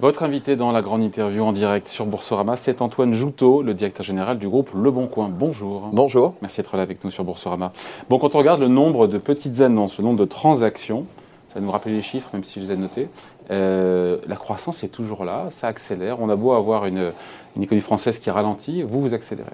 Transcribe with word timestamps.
Votre 0.00 0.22
invité 0.22 0.54
dans 0.54 0.70
la 0.70 0.80
grande 0.80 1.02
interview 1.02 1.42
en 1.42 1.50
direct 1.50 1.88
sur 1.88 2.06
Boursorama, 2.06 2.54
c'est 2.54 2.82
Antoine 2.82 3.14
Joutot, 3.14 3.62
le 3.62 3.74
directeur 3.74 4.06
général 4.06 4.38
du 4.38 4.48
groupe 4.48 4.70
Le 4.72 4.92
Bon 4.92 5.08
Coin. 5.08 5.28
Bonjour. 5.28 5.88
Bonjour. 5.92 6.34
Merci 6.40 6.58
d'être 6.58 6.76
là 6.76 6.84
avec 6.84 7.02
nous 7.02 7.10
sur 7.10 7.24
Boursorama. 7.24 7.72
Bon, 8.08 8.20
quand 8.20 8.36
on 8.36 8.38
regarde 8.38 8.60
le 8.60 8.68
nombre 8.68 9.08
de 9.08 9.18
petites 9.18 9.60
annonces, 9.60 9.98
le 9.98 10.04
nombre 10.04 10.20
de 10.20 10.24
transactions, 10.24 11.04
ça 11.52 11.58
nous 11.58 11.72
rappelle 11.72 11.96
les 11.96 12.02
chiffres, 12.02 12.28
même 12.32 12.44
si 12.44 12.60
je 12.60 12.66
les 12.66 12.72
ai 12.74 12.76
notés, 12.76 13.08
euh, 13.50 14.18
la 14.28 14.36
croissance 14.36 14.84
est 14.84 14.88
toujours 14.88 15.24
là, 15.24 15.46
ça 15.50 15.66
accélère. 15.66 16.20
On 16.20 16.28
a 16.28 16.36
beau 16.36 16.52
avoir 16.52 16.86
une, 16.86 17.10
une 17.56 17.62
économie 17.64 17.82
française 17.82 18.20
qui 18.20 18.30
ralentit, 18.30 18.82
vous, 18.82 19.00
vous 19.00 19.14
accélérez. 19.14 19.50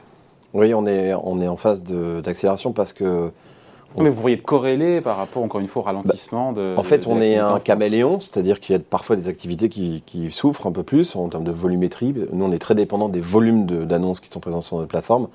Oui, 0.53 0.75
on 0.75 0.85
est, 0.87 1.15
on 1.15 1.41
est 1.41 1.49
en 1.49 1.57
phase 1.57 1.83
d'accélération 1.83 2.73
parce 2.73 2.93
que 2.93 3.31
mais 4.03 4.09
vous 4.09 4.17
pourriez 4.17 4.37
être 4.37 4.43
corrélé 4.43 5.01
par 5.01 5.17
rapport, 5.17 5.43
encore 5.43 5.61
une 5.61 5.69
fois, 5.69 5.83
au 5.83 5.85
ralentissement 5.85 6.53
de. 6.53 6.75
En 6.77 6.83
fait, 6.83 7.07
on 7.07 7.21
est 7.21 7.37
un 7.37 7.61
caméléon, 7.61 8.21
c'est-à-dire 8.21 8.61
qu'il 8.61 8.75
y 8.75 8.79
a 8.79 8.83
parfois 8.83 9.17
des 9.17 9.29
activités 9.29 9.69
qui, 9.69 10.31
souffrent 10.31 10.67
un 10.67 10.73
peu 10.73 10.83
plus 10.83 11.15
en 11.17 11.29
termes 11.29 11.45
de 11.45 11.53
volumétrie. 11.53 12.15
Nous, 12.33 12.45
on 12.45 12.51
est 12.51 12.59
très 12.59 12.75
dépendant 12.75 13.09
des 13.09 13.21
volumes 13.21 13.67
d'annonces 13.67 14.21
qui 14.21 14.29
sont 14.29 14.41
présents 14.41 14.61
sur 14.61 14.77
notre 14.77 14.89
plateforme. 14.89 15.29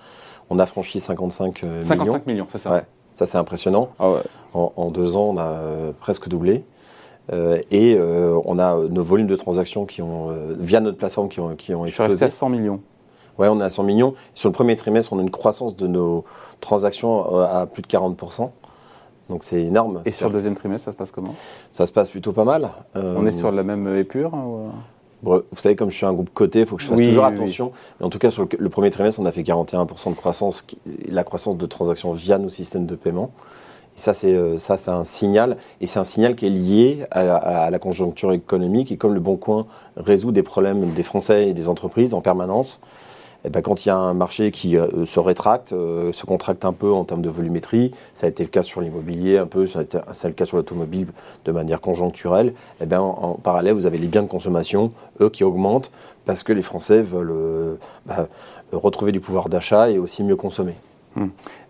On 0.50 0.60
a 0.60 0.66
franchi 0.66 1.00
55 1.00 1.64
millions. 1.64 1.84
55 1.84 2.26
millions, 2.26 2.48
c'est 2.50 2.58
ça 2.58 2.72
ouais, 2.72 2.84
Ça, 3.14 3.26
c'est 3.26 3.38
impressionnant. 3.38 3.90
Ah 4.00 4.16
en, 4.54 4.90
deux 4.90 5.16
ans, 5.16 5.30
on 5.30 5.38
a 5.38 5.44
euh, 5.44 5.92
presque 6.00 6.28
doublé. 6.28 6.64
Euh, 7.32 7.62
et 7.70 7.96
euh, 7.96 8.40
on 8.46 8.58
a 8.58 8.76
nos 8.90 9.04
volumes 9.04 9.28
de 9.28 9.36
transactions 9.36 9.86
qui 9.86 10.02
ont, 10.02 10.36
via 10.58 10.80
notre 10.80 10.98
plateforme 10.98 11.30
qui 11.30 11.40
ont, 11.40 11.56
qui 11.56 11.76
ont 11.76 11.86
explosé. 11.86 12.30
Sur 12.30 12.32
100 12.32 12.50
millions. 12.50 12.80
Oui, 13.40 13.48
on 13.48 13.62
est 13.62 13.64
à 13.64 13.70
100 13.70 13.84
millions. 13.84 14.14
Sur 14.36 14.50
le 14.50 14.54
premier 14.54 14.76
trimestre, 14.76 15.14
on 15.14 15.20
a 15.20 15.22
une 15.22 15.32
croissance 15.32 15.78
de 15.78 15.88
nos 15.88 16.26
transactions 16.60 17.40
euh, 17.40 17.62
à 17.62 17.66
plus 17.66 17.82
de 17.82 17.88
40%. 17.88 18.52
Donc 19.30 19.44
c'est 19.44 19.62
énorme. 19.62 20.02
Et 20.06 20.12
sur 20.12 20.28
le 20.28 20.34
deuxième 20.34 20.56
trimestre, 20.56 20.86
ça 20.86 20.92
se 20.92 20.98
passe 20.98 21.12
comment? 21.12 21.36
Ça 21.72 21.86
se 21.86 21.92
passe 21.92 22.10
plutôt 22.10 22.34
pas 22.34 22.44
mal. 22.44 22.70
Euh, 22.96 23.16
on 23.18 23.26
est 23.26 23.32
sur 23.32 23.52
la 23.52 23.64
même 23.64 23.96
épure 23.96 24.34
hein, 24.34 24.72
Vous 25.22 25.44
savez, 25.56 25.76
comme 25.76 25.92
je 25.92 25.96
suis 25.96 26.06
un 26.06 26.14
groupe 26.14 26.32
coté, 26.34 26.62
il 26.62 26.66
faut 26.66 26.76
que 26.76 26.82
je 26.82 26.88
fasse 26.88 27.00
toujours 27.00 27.26
attention. 27.26 27.72
Mais 28.00 28.08
en 28.08 28.10
tout 28.10 28.18
cas, 28.18 28.32
sur 28.32 28.48
le, 28.58 28.70
premier 28.70 28.90
trimestre, 28.90 29.22
on 29.22 29.26
a 29.26 29.32
fait 29.32 29.44
41% 29.44 30.10
de 30.10 30.16
croissance, 30.16 30.66
la 31.08 31.24
croissance 31.24 31.58
de 31.58 31.66
transactions 31.68 32.12
via 32.12 32.40
nos 32.40 32.50
systèmes 32.50 32.88
de 32.88 32.96
paiement. 32.96 33.32
Et 33.96 34.00
ça, 34.00 34.16
c'est 34.16 34.34
euh, 34.34 34.58
ça, 34.58 34.78
c'est 34.78 34.92
un 34.92 35.04
signal, 35.04 35.58
et 35.82 35.88
c'est 35.88 36.00
un 36.00 36.04
signal 36.06 36.36
qui 36.36 36.48
est 36.48 36.52
lié 36.52 37.06
à, 37.12 37.36
à, 37.36 37.70
la 37.70 37.80
conjoncture 37.80 38.32
économique. 38.32 38.92
Et 38.92 38.98
comme 38.98 39.14
le 39.14 39.20
Bon 39.20 39.38
Coin 39.38 39.68
résout 39.96 40.32
des 40.32 40.44
problèmes 40.44 40.94
des 40.94 41.04
Français 41.04 41.50
et 41.50 41.54
des 41.54 41.70
entreprises 41.70 42.16
en 42.16 42.22
permanence, 42.22 42.82
eh 43.46 43.50
ben, 43.50 43.62
quand 43.62 43.86
il 43.86 43.88
y 43.88 43.92
a 43.92 43.98
un 43.98 44.14
marché 44.14 44.52
qui 44.52 44.78
euh, 44.78 45.06
se 45.06 45.20
rétracte, 45.20 45.72
euh, 45.72 46.12
se 46.12 46.26
contracte 46.26 46.66
un 46.66 46.74
peu 46.74 46.92
en 46.92 47.06
termes 47.06 47.22
de 47.22 47.30
volumétrie, 47.30 47.94
ça 48.14 48.26
a 48.26 48.30
été 48.30 48.44
le 48.44 48.50
cas 48.50 48.64
sur 48.64 48.82
l'immobilier 48.82 49.38
un 49.38 49.46
peu, 49.46 49.66
ça 49.66 49.80
a 49.80 49.82
été 49.84 49.98
le 50.28 50.34
cas 50.34 50.46
sur 50.46 50.58
l'automobile 50.58 51.08
de 51.46 51.52
manière 51.52 51.80
conjoncturelle, 51.80 52.54
eh 52.82 52.86
ben, 52.86 53.00
en, 53.00 53.36
parallèle, 53.36 53.74
vous 53.74 53.86
avez 53.86 53.98
les 53.98 54.08
biens 54.08 54.24
de 54.24 54.28
consommation, 54.28 54.92
eux, 55.22 55.30
qui 55.30 55.44
augmentent 55.44 55.92
parce 56.26 56.44
que 56.44 56.52
les 56.52 56.62
Français 56.62 57.02
veulent 57.02 57.32
euh, 57.32 57.76
bah, 58.06 58.28
retrouver 58.72 59.12
du 59.12 59.22
pouvoir 59.22 59.48
d'achat 59.48 59.90
et 59.90 59.98
aussi 59.98 60.24
mieux 60.24 60.36
consommer. 60.36 60.76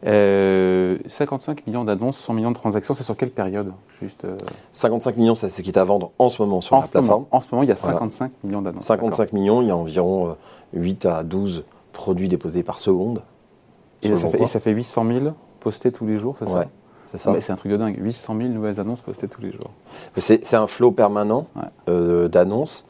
55 0.03 0.05
hmm. 0.05 1.69
millions 1.69 1.83
d'annonces, 1.85 2.17
100 2.17 2.33
millions 2.33 2.51
de 2.51 2.55
transactions, 2.55 2.93
c'est 2.93 3.03
sur 3.03 3.15
quelle 3.15 3.31
période 3.31 3.71
Juste, 3.99 4.27
55 4.73 5.17
millions, 5.17 5.33
ça 5.33 5.49
c'est 5.49 5.63
qui 5.63 5.69
est 5.69 5.77
à 5.77 5.83
vendre 5.83 6.11
en 6.19 6.29
ce 6.29 6.41
moment 6.41 6.61
sur 6.61 6.75
la 6.75 6.81
plateforme. 6.81 7.25
en 7.31 7.41
ce 7.41 7.47
moment, 7.51 7.63
il 7.63 7.69
y 7.69 7.71
a 7.71 7.75
55 7.75 8.31
millions 8.43 8.61
d'annonces. 8.61 8.83
55 8.85 9.33
millions, 9.33 9.61
il 9.61 9.69
y 9.69 9.71
a 9.71 9.77
environ 9.77 10.35
8 10.73 11.05
à 11.05 11.23
12 11.23 11.63
produits 11.91 12.27
déposés 12.27 12.63
par 12.63 12.79
seconde. 12.79 13.21
Et 14.01 14.15
ça, 14.15 14.29
fait, 14.29 14.45
ça, 14.45 14.59
fait, 14.59 14.71
800 14.71 15.05
000 15.07 15.33
postés 15.59 15.91
tous 15.91 16.05
les 16.05 16.17
jours, 16.17 16.35
c'est 16.39 16.47
ça 16.47 16.65
c'est 17.11 17.17
ça. 17.17 17.35
C'est 17.41 17.51
un 17.51 17.55
truc 17.55 17.71
de 17.71 17.77
dingue. 17.77 17.97
800 17.99 18.37
000 18.37 18.49
nouvelles 18.49 18.79
annonces 18.79 19.01
postées 19.01 19.27
tous 19.27 19.41
les 19.41 19.51
jours. 19.51 19.71
C'est 20.17 20.53
un 20.53 20.67
flot 20.67 20.91
permanent 20.91 21.47
euh, 21.87 22.27
d'annonces 22.27 22.85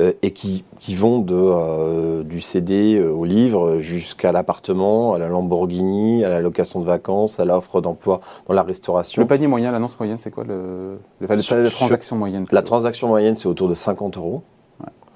euh, 0.00 0.12
et 0.22 0.30
qui, 0.32 0.64
qui, 0.78 0.94
vont 0.94 1.18
de, 1.18 1.34
euh, 1.34 2.22
du 2.22 2.40
CD 2.40 3.00
au 3.00 3.24
livre 3.24 3.78
jusqu'à 3.78 4.32
l'appartement, 4.32 5.14
à 5.14 5.18
la 5.18 5.28
Lamborghini, 5.28 6.24
à 6.24 6.28
la 6.28 6.40
location 6.40 6.80
de 6.80 6.86
vacances, 6.86 7.40
à 7.40 7.44
l'offre 7.44 7.80
d'emploi 7.80 8.20
dans 8.46 8.54
la 8.54 8.62
restauration. 8.62 9.20
Le 9.20 9.28
panier 9.28 9.48
moyen, 9.48 9.70
l'annonce 9.70 9.98
moyenne, 9.98 10.18
c'est 10.18 10.30
quoi 10.30 10.44
le, 10.44 10.98
le, 11.20 11.26
la 11.26 11.36
transaction 11.70 12.16
moyenne 12.16 12.44
La 12.50 12.62
transaction 12.62 13.08
moyenne, 13.08 13.36
c'est 13.36 13.48
autour 13.48 13.68
de 13.68 13.74
50 13.74 14.16
euros. 14.16 14.42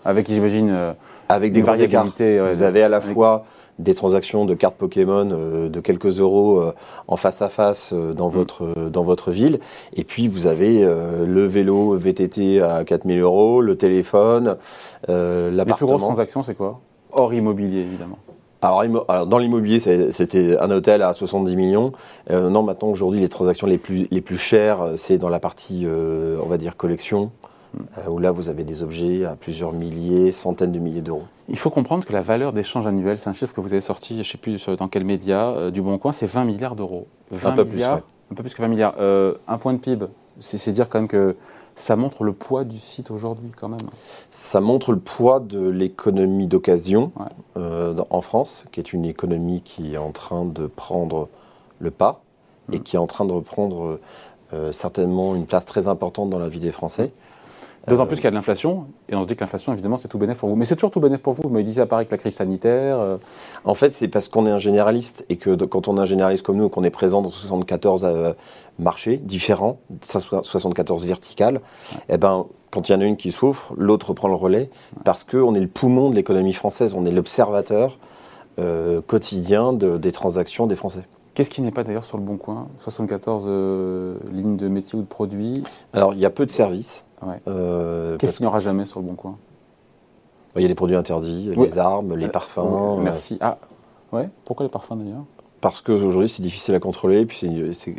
Avec, 0.04 0.28
j'imagine, 0.28 0.94
avec 1.28 1.52
des 1.52 1.62
variabilités. 1.62 2.40
Vous 2.40 2.62
avez 2.62 2.82
à 2.82 2.88
la 2.88 3.00
fois 3.00 3.44
des 3.78 3.94
transactions 3.94 4.44
de 4.44 4.54
cartes 4.54 4.76
Pokémon 4.76 5.28
euh, 5.32 5.68
de 5.68 5.80
quelques 5.80 6.20
euros 6.20 6.58
euh, 6.58 6.74
en 7.08 7.16
face 7.16 7.42
à 7.42 7.48
face 7.48 7.92
euh, 7.92 8.12
dans, 8.12 8.28
mm. 8.28 8.32
votre, 8.32 8.88
dans 8.90 9.02
votre 9.02 9.30
ville. 9.30 9.60
Et 9.94 10.04
puis 10.04 10.28
vous 10.28 10.46
avez 10.46 10.82
le 10.82 11.46
vélo 11.46 11.96
VTT 11.96 12.60
à 12.62 12.84
4000 12.84 13.20
euros, 13.20 13.60
le 13.60 13.76
téléphone, 13.76 14.56
l'appartement. 15.08 15.64
Les 15.64 15.64
plus 15.64 15.86
grosses 15.86 16.02
transactions, 16.02 16.42
c'est 16.42 16.54
quoi? 16.54 16.80
Hors 17.12 17.32
immobilier, 17.34 17.80
évidemment. 17.80 18.18
Alors, 18.60 19.26
dans 19.26 19.38
l'immobilier, 19.38 19.80
c'était 19.80 20.56
un 20.58 20.70
hôtel 20.70 21.02
à 21.02 21.12
70 21.12 21.56
millions. 21.56 21.92
non, 22.30 22.62
maintenant, 22.62 22.88
aujourd'hui, 22.88 23.20
les 23.20 23.28
transactions 23.28 23.66
les 23.66 23.78
plus, 23.78 24.06
les 24.10 24.20
plus 24.20 24.38
chères, 24.38 24.92
c'est 24.96 25.18
dans 25.18 25.28
la 25.28 25.40
partie, 25.40 25.86
on 25.86 26.46
va 26.46 26.58
dire, 26.58 26.76
collection, 26.76 27.32
euh, 27.34 27.51
où 28.08 28.18
là 28.18 28.32
vous 28.32 28.48
avez 28.48 28.64
des 28.64 28.82
objets 28.82 29.24
à 29.24 29.36
plusieurs 29.36 29.72
milliers, 29.72 30.32
centaines 30.32 30.72
de 30.72 30.78
milliers 30.78 31.00
d'euros. 31.00 31.24
Il 31.48 31.58
faut 31.58 31.70
comprendre 31.70 32.04
que 32.04 32.12
la 32.12 32.20
valeur 32.20 32.52
d'échange 32.52 32.86
annuel, 32.86 33.18
c'est 33.18 33.28
un 33.28 33.32
chiffre 33.32 33.54
que 33.54 33.60
vous 33.60 33.72
avez 33.72 33.80
sorti, 33.80 34.14
je 34.14 34.18
ne 34.18 34.24
sais 34.24 34.38
plus 34.38 34.66
dans 34.78 34.88
quel 34.88 35.04
média, 35.04 35.48
euh, 35.50 35.70
du 35.70 35.82
Bon 35.82 35.98
Coin, 35.98 36.12
c'est 36.12 36.26
20 36.26 36.44
milliards 36.44 36.76
d'euros. 36.76 37.06
Un 37.44 37.52
peu 37.52 37.66
plus, 37.66 37.82
Un 37.82 38.00
peu 38.34 38.42
plus 38.42 38.54
que 38.54 38.62
20 38.62 38.68
milliards. 38.68 38.94
Euh, 38.98 39.34
un 39.48 39.58
point 39.58 39.72
de 39.72 39.78
PIB, 39.78 40.06
c'est 40.40 40.72
dire 40.72 40.88
quand 40.88 40.98
même 40.98 41.08
que 41.08 41.36
ça 41.74 41.96
montre 41.96 42.24
le 42.24 42.34
poids 42.34 42.64
du 42.64 42.78
site 42.78 43.10
aujourd'hui 43.10 43.50
quand 43.56 43.68
même. 43.68 43.80
Ça 44.28 44.60
montre 44.60 44.92
le 44.92 44.98
poids 44.98 45.40
de 45.40 45.66
l'économie 45.68 46.46
d'occasion 46.46 47.12
en 47.56 48.20
France, 48.20 48.66
qui 48.72 48.80
est 48.80 48.92
une 48.92 49.06
économie 49.06 49.62
qui 49.62 49.94
est 49.94 49.98
en 49.98 50.12
train 50.12 50.44
de 50.44 50.66
prendre 50.66 51.28
le 51.78 51.90
pas 51.90 52.20
et 52.70 52.78
mm. 52.78 52.82
qui 52.82 52.96
est 52.96 52.98
en 52.98 53.06
train 53.06 53.24
de 53.24 53.32
reprendre 53.32 53.98
certainement 54.70 55.34
une 55.34 55.46
place 55.46 55.64
très 55.64 55.88
importante 55.88 56.28
dans 56.28 56.38
la 56.38 56.50
vie 56.50 56.60
des 56.60 56.72
Français. 56.72 57.10
D'autant 57.88 58.06
plus 58.06 58.16
qu'il 58.16 58.24
y 58.24 58.28
a 58.28 58.30
de 58.30 58.36
l'inflation, 58.36 58.86
et 59.08 59.16
on 59.16 59.22
se 59.22 59.28
dit 59.28 59.34
que 59.34 59.40
l'inflation, 59.40 59.72
évidemment, 59.72 59.96
c'est 59.96 60.06
tout 60.06 60.18
bénéf 60.18 60.38
pour 60.38 60.48
vous. 60.48 60.54
Mais 60.54 60.64
c'est 60.64 60.76
toujours 60.76 60.92
tout 60.92 61.00
bénéf 61.00 61.20
pour 61.20 61.32
vous. 61.32 61.42
Vous 61.42 61.48
me 61.48 61.62
disiez 61.62 61.82
à 61.82 61.86
Paris 61.86 62.06
que 62.06 62.12
la 62.12 62.18
crise 62.18 62.36
sanitaire. 62.36 62.98
Euh, 63.00 63.16
en 63.64 63.74
fait, 63.74 63.92
c'est 63.92 64.06
parce 64.06 64.28
qu'on 64.28 64.46
est 64.46 64.50
un 64.50 64.58
généraliste, 64.58 65.24
et 65.28 65.36
que 65.36 65.50
quand 65.64 65.88
on 65.88 65.96
est 65.98 66.00
un 66.00 66.04
généraliste 66.04 66.44
comme 66.44 66.58
nous, 66.58 66.68
qu'on 66.68 66.84
est 66.84 66.90
présent 66.90 67.22
dans 67.22 67.30
74 67.30 68.04
euh, 68.04 68.32
marchés 68.78 69.16
différents, 69.16 69.80
74 70.02 71.04
verticales, 71.06 71.56
et 72.08 72.14
eh 72.14 72.18
ben, 72.18 72.46
quand 72.70 72.88
il 72.88 72.92
y 72.92 72.94
en 72.94 73.00
a 73.00 73.04
une 73.04 73.16
qui 73.16 73.32
souffre, 73.32 73.74
l'autre 73.76 74.14
prend 74.14 74.28
le 74.28 74.34
relais, 74.34 74.70
parce 75.04 75.24
qu'on 75.24 75.54
est 75.56 75.60
le 75.60 75.66
poumon 75.66 76.10
de 76.10 76.14
l'économie 76.14 76.52
française, 76.52 76.94
on 76.96 77.04
est 77.04 77.10
l'observateur 77.10 77.98
euh, 78.60 79.00
quotidien 79.00 79.72
des 79.72 80.12
transactions 80.12 80.68
des 80.68 80.76
Français. 80.76 81.02
Qu'est-ce 81.34 81.50
qui 81.50 81.62
n'est 81.62 81.72
pas 81.72 81.82
d'ailleurs 81.82 82.04
sur 82.04 82.16
le 82.18 82.22
bon 82.22 82.36
coin? 82.36 82.68
74 82.78 83.46
lignes 84.30 84.56
de 84.56 84.68
métiers 84.68 84.98
ou 84.98 85.02
de 85.02 85.06
produits? 85.06 85.64
Alors, 85.92 86.14
il 86.14 86.20
y 86.20 86.26
a 86.26 86.30
peu 86.30 86.46
de 86.46 86.50
services. 86.50 87.06
Euh, 87.46 88.16
Qu'est-ce 88.18 88.36
qu'il 88.36 88.44
n'y 88.44 88.48
aura 88.48 88.60
jamais 88.60 88.84
sur 88.84 89.00
le 89.00 89.06
bon 89.06 89.14
coin? 89.14 89.36
Il 90.56 90.62
y 90.62 90.64
a 90.64 90.68
les 90.68 90.74
produits 90.74 90.96
interdits, 90.96 91.50
les 91.56 91.78
armes, 91.78 92.14
les 92.14 92.26
euh, 92.26 92.28
parfums. 92.28 92.58
Euh, 92.58 92.96
merci. 92.96 93.38
Ah, 93.40 93.58
ouais. 94.12 94.28
Pourquoi 94.44 94.64
les 94.66 94.70
parfums 94.70 94.96
d'ailleurs? 94.96 95.24
Parce 95.62 95.80
qu'aujourd'hui 95.80 96.28
c'est 96.28 96.42
difficile 96.42 96.74
à 96.74 96.80
contrôler, 96.80 97.24
puis 97.24 97.48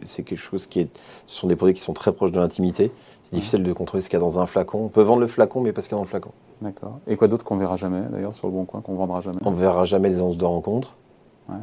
c'est 0.06 0.23
quelque 0.23 0.38
chose 0.38 0.67
qui 0.67 0.81
est. 0.81 0.89
Ce 1.25 1.39
sont 1.39 1.47
des 1.47 1.56
produits 1.56 1.73
qui 1.73 1.81
sont 1.81 1.94
très 1.94 2.11
proches 2.11 2.34
de 2.34 2.39
l'intimité. 2.39 2.91
C'est 3.23 3.35
difficile 3.35 3.63
de 3.63 3.73
contrôler 3.73 4.01
ce 4.01 4.09
qu'il 4.09 4.19
y 4.19 4.22
a 4.22 4.25
dans 4.25 4.39
un 4.39 4.45
flacon. 4.45 4.84
On 4.84 4.89
peut 4.89 5.01
vendre 5.01 5.22
le 5.22 5.28
flacon, 5.28 5.61
mais 5.61 5.72
pas 5.72 5.81
ce 5.81 5.88
qu'il 5.88 5.95
y 5.95 5.97
a 5.97 6.00
dans 6.00 6.03
le 6.03 6.09
flacon. 6.09 6.31
D'accord. 6.61 7.00
Et 7.07 7.16
quoi 7.16 7.29
d'autre 7.29 7.45
qu'on 7.45 7.55
verra 7.55 7.78
jamais 7.78 8.01
d'ailleurs 8.11 8.34
sur 8.34 8.47
le 8.47 8.53
bon 8.53 8.66
coin, 8.66 8.81
qu'on 8.81 8.95
vendra 8.95 9.22
jamais? 9.22 9.40
On 9.45 9.51
verra 9.51 9.85
jamais 9.85 10.09
les 10.09 10.17
annonces 10.17 10.38
de 10.38 10.45
rencontre. 10.45 10.94
Ouais. 11.47 11.55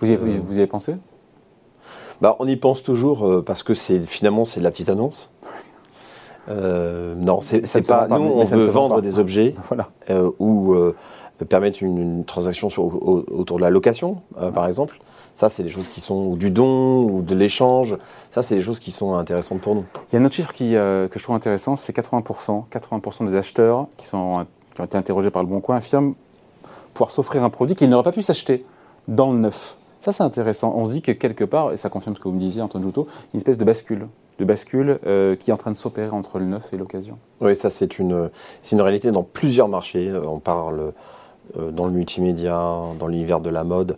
Vous 0.00 0.10
y, 0.10 0.14
avez, 0.14 0.38
vous 0.38 0.54
y 0.54 0.58
avez 0.58 0.66
pensé? 0.66 0.96
Bah, 2.20 2.36
On 2.40 2.46
y 2.46 2.56
pense 2.56 2.82
toujours 2.82 3.44
parce 3.44 3.62
que 3.62 3.72
finalement 3.72 4.44
c'est 4.44 4.60
la 4.60 4.72
petite 4.72 4.88
annonce. 4.88 5.30
Euh, 6.48 7.14
non, 7.16 7.40
c'est 7.40 7.86
pas. 7.86 8.08
Nous, 8.08 8.16
on 8.16 8.44
veut 8.44 8.66
vendre 8.66 9.00
des 9.00 9.18
objets 9.18 9.54
euh, 10.10 10.30
ou 10.38 10.74
euh, 10.74 10.94
permettre 11.48 11.82
une, 11.82 12.24
transaction 12.24 12.68
autour 12.68 13.56
de 13.56 13.62
la 13.62 13.70
location, 13.70 14.22
par 14.54 14.66
exemple. 14.66 14.98
Ça, 15.34 15.48
c'est 15.48 15.64
des 15.64 15.68
choses 15.68 15.88
qui 15.88 16.00
sont 16.00 16.36
du 16.36 16.52
don 16.52 17.02
ou 17.02 17.22
de 17.22 17.34
l'échange. 17.34 17.96
Ça, 18.30 18.40
c'est 18.40 18.54
des 18.54 18.62
choses 18.62 18.78
qui 18.78 18.92
sont 18.92 19.14
intéressantes 19.14 19.60
pour 19.60 19.74
nous. 19.74 19.84
Il 20.08 20.14
y 20.14 20.16
a 20.16 20.20
un 20.20 20.24
autre 20.24 20.34
chiffre 20.34 20.52
qui, 20.52 20.70
que 20.70 21.10
je 21.12 21.22
trouve 21.22 21.34
intéressant, 21.34 21.74
c'est 21.74 21.94
80%. 21.96 22.64
80% 22.70 23.28
des 23.28 23.36
acheteurs 23.36 23.88
qui, 23.96 24.06
sont, 24.06 24.46
qui 24.74 24.80
ont 24.80 24.84
été 24.84 24.96
interrogés 24.96 25.30
par 25.30 25.42
le 25.42 25.48
Bon 25.48 25.60
Coin 25.60 25.76
affirment 25.76 26.14
pouvoir 26.92 27.10
s'offrir 27.10 27.42
un 27.42 27.50
produit 27.50 27.74
qu'ils 27.74 27.90
n'auraient 27.90 28.04
pas 28.04 28.12
pu 28.12 28.22
s'acheter 28.22 28.64
dans 29.08 29.32
le 29.32 29.38
neuf. 29.38 29.76
Ça, 30.04 30.12
c'est 30.12 30.22
intéressant. 30.22 30.74
On 30.76 30.84
se 30.84 30.92
dit 30.92 31.00
que 31.00 31.12
quelque 31.12 31.44
part, 31.44 31.72
et 31.72 31.78
ça 31.78 31.88
confirme 31.88 32.14
ce 32.14 32.20
que 32.20 32.28
vous 32.28 32.34
me 32.34 32.38
disiez, 32.38 32.60
Antoine 32.60 32.82
Joutot, 32.82 33.06
une 33.32 33.38
espèce 33.38 33.56
de 33.56 33.64
bascule 33.64 34.06
de 34.38 34.44
bascule 34.44 34.98
euh, 35.06 35.34
qui 35.34 35.48
est 35.48 35.52
en 35.54 35.56
train 35.56 35.70
de 35.70 35.76
s'opérer 35.76 36.10
entre 36.10 36.38
le 36.38 36.44
neuf 36.44 36.74
et 36.74 36.76
l'occasion. 36.76 37.18
Oui, 37.40 37.56
ça 37.56 37.70
c'est 37.70 37.98
une, 37.98 38.30
une 38.72 38.80
réalité 38.82 39.12
dans 39.12 39.22
plusieurs 39.22 39.68
marchés. 39.68 40.10
Euh, 40.10 40.26
on 40.26 40.40
parle 40.40 40.92
euh, 41.56 41.70
dans 41.70 41.86
le 41.86 41.92
multimédia, 41.92 42.52
dans 42.98 43.06
l'univers 43.06 43.40
de 43.40 43.48
la 43.48 43.64
mode. 43.64 43.96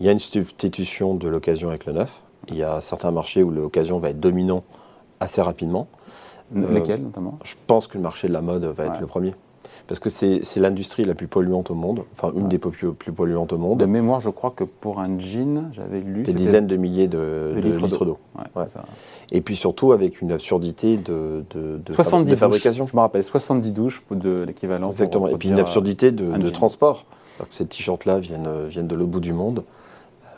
Il 0.00 0.06
y 0.06 0.08
a 0.08 0.12
une 0.12 0.20
substitution 0.20 1.14
de 1.14 1.28
l'occasion 1.28 1.68
avec 1.68 1.84
le 1.84 1.92
neuf. 1.92 2.22
Il 2.48 2.56
y 2.56 2.62
a 2.62 2.80
certains 2.80 3.10
marchés 3.10 3.42
où 3.42 3.50
l'occasion 3.50 3.98
va 3.98 4.08
être 4.10 4.20
dominant 4.20 4.62
assez 5.20 5.42
rapidement. 5.42 5.86
Lesquels 6.54 7.02
notamment? 7.02 7.36
Je 7.44 7.56
pense 7.66 7.88
que 7.88 7.98
le 7.98 8.02
marché 8.02 8.26
de 8.26 8.32
la 8.32 8.40
mode 8.40 8.64
va 8.64 8.86
être 8.86 9.00
le 9.00 9.06
premier. 9.06 9.34
Parce 9.86 9.98
que 9.98 10.08
c'est 10.08 10.56
l'industrie 10.56 11.04
la 11.04 11.14
plus 11.14 11.26
polluante 11.26 11.70
au 11.70 11.74
monde, 11.74 12.04
enfin 12.12 12.32
une 12.36 12.48
des 12.48 12.58
plus, 12.58 12.92
plus, 12.92 13.12
polluantes 13.12 13.52
au 13.52 13.58
monde. 13.58 13.78
De 13.78 13.86
mémoire, 13.86 14.20
je 14.20 14.30
crois 14.30 14.52
que 14.54 14.64
pour 14.64 15.00
un 15.00 15.18
jean, 15.18 15.70
j'avais 15.72 16.00
lu. 16.00 16.22
Des 16.22 16.32
dizaines 16.32 16.66
de 16.66 16.76
milliers 16.76 17.08
de, 17.08 17.52
litres 17.56 18.04
d'eau. 18.04 18.18
Et 19.30 19.40
puis 19.40 19.56
surtout 19.56 19.92
avec 19.92 20.20
une 20.20 20.32
absurdité 20.32 20.96
de, 20.96 21.44
de, 21.50 21.92
70 21.92 22.36
fabrication. 22.36 22.86
je 22.86 22.96
me 22.96 23.00
rappelle, 23.00 23.24
70 23.24 23.72
douches 23.72 24.02
de 24.10 24.42
l'équivalent. 24.42 24.88
Exactement. 24.88 25.28
Et 25.28 25.36
puis 25.36 25.48
une 25.48 25.58
absurdité 25.58 26.12
de, 26.12 26.50
transport. 26.50 27.06
Alors 27.38 27.48
que 27.48 27.54
ces 27.54 27.66
t-shirts-là 27.66 28.18
viennent, 28.18 28.66
viennent 28.68 28.86
de 28.86 28.94
l'autre 28.94 29.10
bout 29.10 29.20
du 29.20 29.32
monde. 29.32 29.64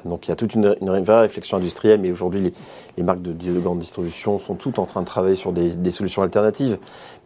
Donc 0.04 0.26
il 0.26 0.30
y 0.30 0.32
a 0.32 0.36
toute 0.36 0.54
une, 0.54 0.74
vraie 0.80 1.20
réflexion 1.20 1.56
industrielle, 1.56 2.00
mais 2.00 2.10
aujourd'hui 2.10 2.52
les, 2.96 3.02
marques 3.02 3.22
de, 3.22 3.32
de, 3.32 3.60
grande 3.60 3.78
distribution 3.78 4.38
sont 4.38 4.54
toutes 4.54 4.78
en 4.78 4.86
train 4.86 5.00
de 5.00 5.06
travailler 5.06 5.36
sur 5.36 5.52
des, 5.52 5.90
solutions 5.90 6.22
alternatives. 6.22 6.78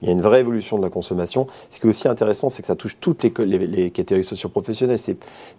Il 0.03 0.09
y 0.09 0.11
a 0.11 0.15
une 0.15 0.21
vraie 0.21 0.41
évolution 0.41 0.79
de 0.79 0.83
la 0.83 0.91
consommation. 0.91 1.47
Ce 1.71 1.79
qui 1.79 1.87
est 1.87 1.89
aussi 1.89 2.09
intéressant, 2.09 2.49
c'est 2.49 2.63
que 2.63 2.69
ça 2.69 2.77
touche 2.77 2.99
toutes 3.01 3.23
les, 3.23 3.91
catégories 3.91 4.25
socioprofessionnelles. 4.25 4.99
C'est 4.99 5.17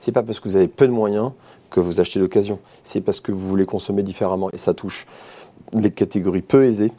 n'est 0.07 0.13
pas 0.13 0.24
parce 0.24 0.39
que 0.39 0.48
vous 0.48 0.56
avez 0.56 0.68
peu 0.68 0.88
de 0.88 0.94
moyens 0.94 1.31
que 1.69 1.80
vous 1.80 2.00
achetez 2.00 2.19
l'occasion. 2.19 2.60
C'est 2.83 3.01
parce 3.01 3.19
que 3.19 3.31
vous 3.31 3.48
voulez 3.48 3.66
consommer 3.66 4.04
différemment. 4.04 4.50
Et 4.54 4.57
ça 4.57 4.74
touche 4.74 5.06
les 5.74 5.92
catégories 5.92 6.42
peu 6.42 6.63
aisées 6.63 6.92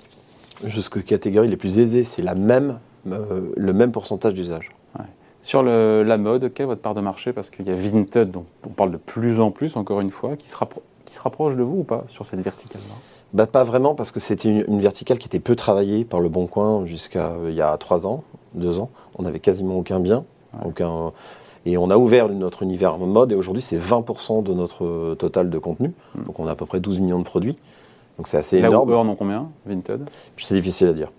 jusqu'aux 0.65 1.01
catégories 1.01 1.49
les 1.49 1.57
plus 1.57 1.79
aisées. 1.79 2.05
C'est 2.05 2.23
la 2.23 2.35
même, 2.35 2.79
euh, 3.11 3.53
le 3.57 3.73
même 3.73 3.93
pourcentage 3.93 4.35
d'usage. 4.35 4.71
Sur 5.43 5.63
la 5.63 6.19
mode, 6.19 6.53
quelle 6.53 6.65
est 6.65 6.67
votre 6.67 6.83
part 6.83 6.95
de 6.95 7.01
marché? 7.01 7.33
Parce 7.33 7.51
qu'il 7.51 7.67
y 7.67 7.71
a 7.71 7.75
Vinted, 7.75 8.31
dont 8.31 8.45
on 8.67 8.71
parle 8.71 8.91
de 8.91 8.97
plus 8.99 9.41
en 9.41 9.51
plus, 9.51 9.77
encore 9.77 10.01
une 10.01 10.11
fois, 10.11 10.37
qui 10.37 10.49
se, 10.49 10.57
qui 11.05 11.15
se 11.15 11.21
rapproche 11.21 11.57
de 11.57 11.63
vous 11.63 11.79
ou 11.79 11.85
pas 11.85 12.05
sur 12.09 12.27
cette 12.27 12.41
verticale-là? 12.41 12.95
Bah, 13.33 13.47
Pas 13.47 13.65
vraiment, 13.65 13.95
parce 13.95 14.11
que 14.11 14.21
c'était 14.21 14.51
une, 14.51 14.81
verticale 14.81 15.19
qui 15.19 15.27
était 15.27 15.41
peu 15.41 15.57
travaillée 15.57 16.05
par 16.05 16.21
le 16.21 16.29
Bon 16.29 16.47
Coin 16.47 16.85
jusqu'à 16.85 17.29
euh, 17.29 17.51
il 17.51 17.55
y 17.55 17.63
a 17.63 17.77
trois 17.79 18.07
ans, 18.07 18.23
deux 18.55 18.81
ans. 18.81 18.91
On 19.19 19.23
n'avait 19.23 19.41
quasiment 19.41 19.77
aucun 19.77 20.01
bien. 20.01 20.25
Aucun, 20.65 21.13
et 21.67 21.77
on 21.77 21.91
a 21.91 21.97
ouvert 21.97 22.29
notre 22.29 22.63
univers 22.63 22.99
mode, 22.99 23.33
et 23.33 23.35
aujourd'hui, 23.35 23.63
c'est 23.63 23.79
20% 23.79 24.43
de 24.43 24.53
notre 24.53 25.15
total 25.15 25.51
de 25.51 25.59
contenu. 25.59 25.93
Hmm. 26.15 26.25
Donc 26.25 26.41
on 26.41 26.47
a 26.47 26.53
à 26.53 26.55
peu 26.55 26.67
près 26.67 26.81
12 26.81 27.01
millions 27.01 27.19
de 27.19 27.25
produits. 27.25 27.57
Donc 28.17 28.27
c'est 28.27 28.39
assez 28.39 28.59
énorme. 28.59 28.91
Là, 28.91 28.99
en 28.99 29.09
ont 29.09 29.17
combien, 29.17 29.49
Vinted? 29.67 30.09
C'est 30.37 30.55
difficile 30.55 30.89
à 30.89 30.93
dire. 30.93 31.11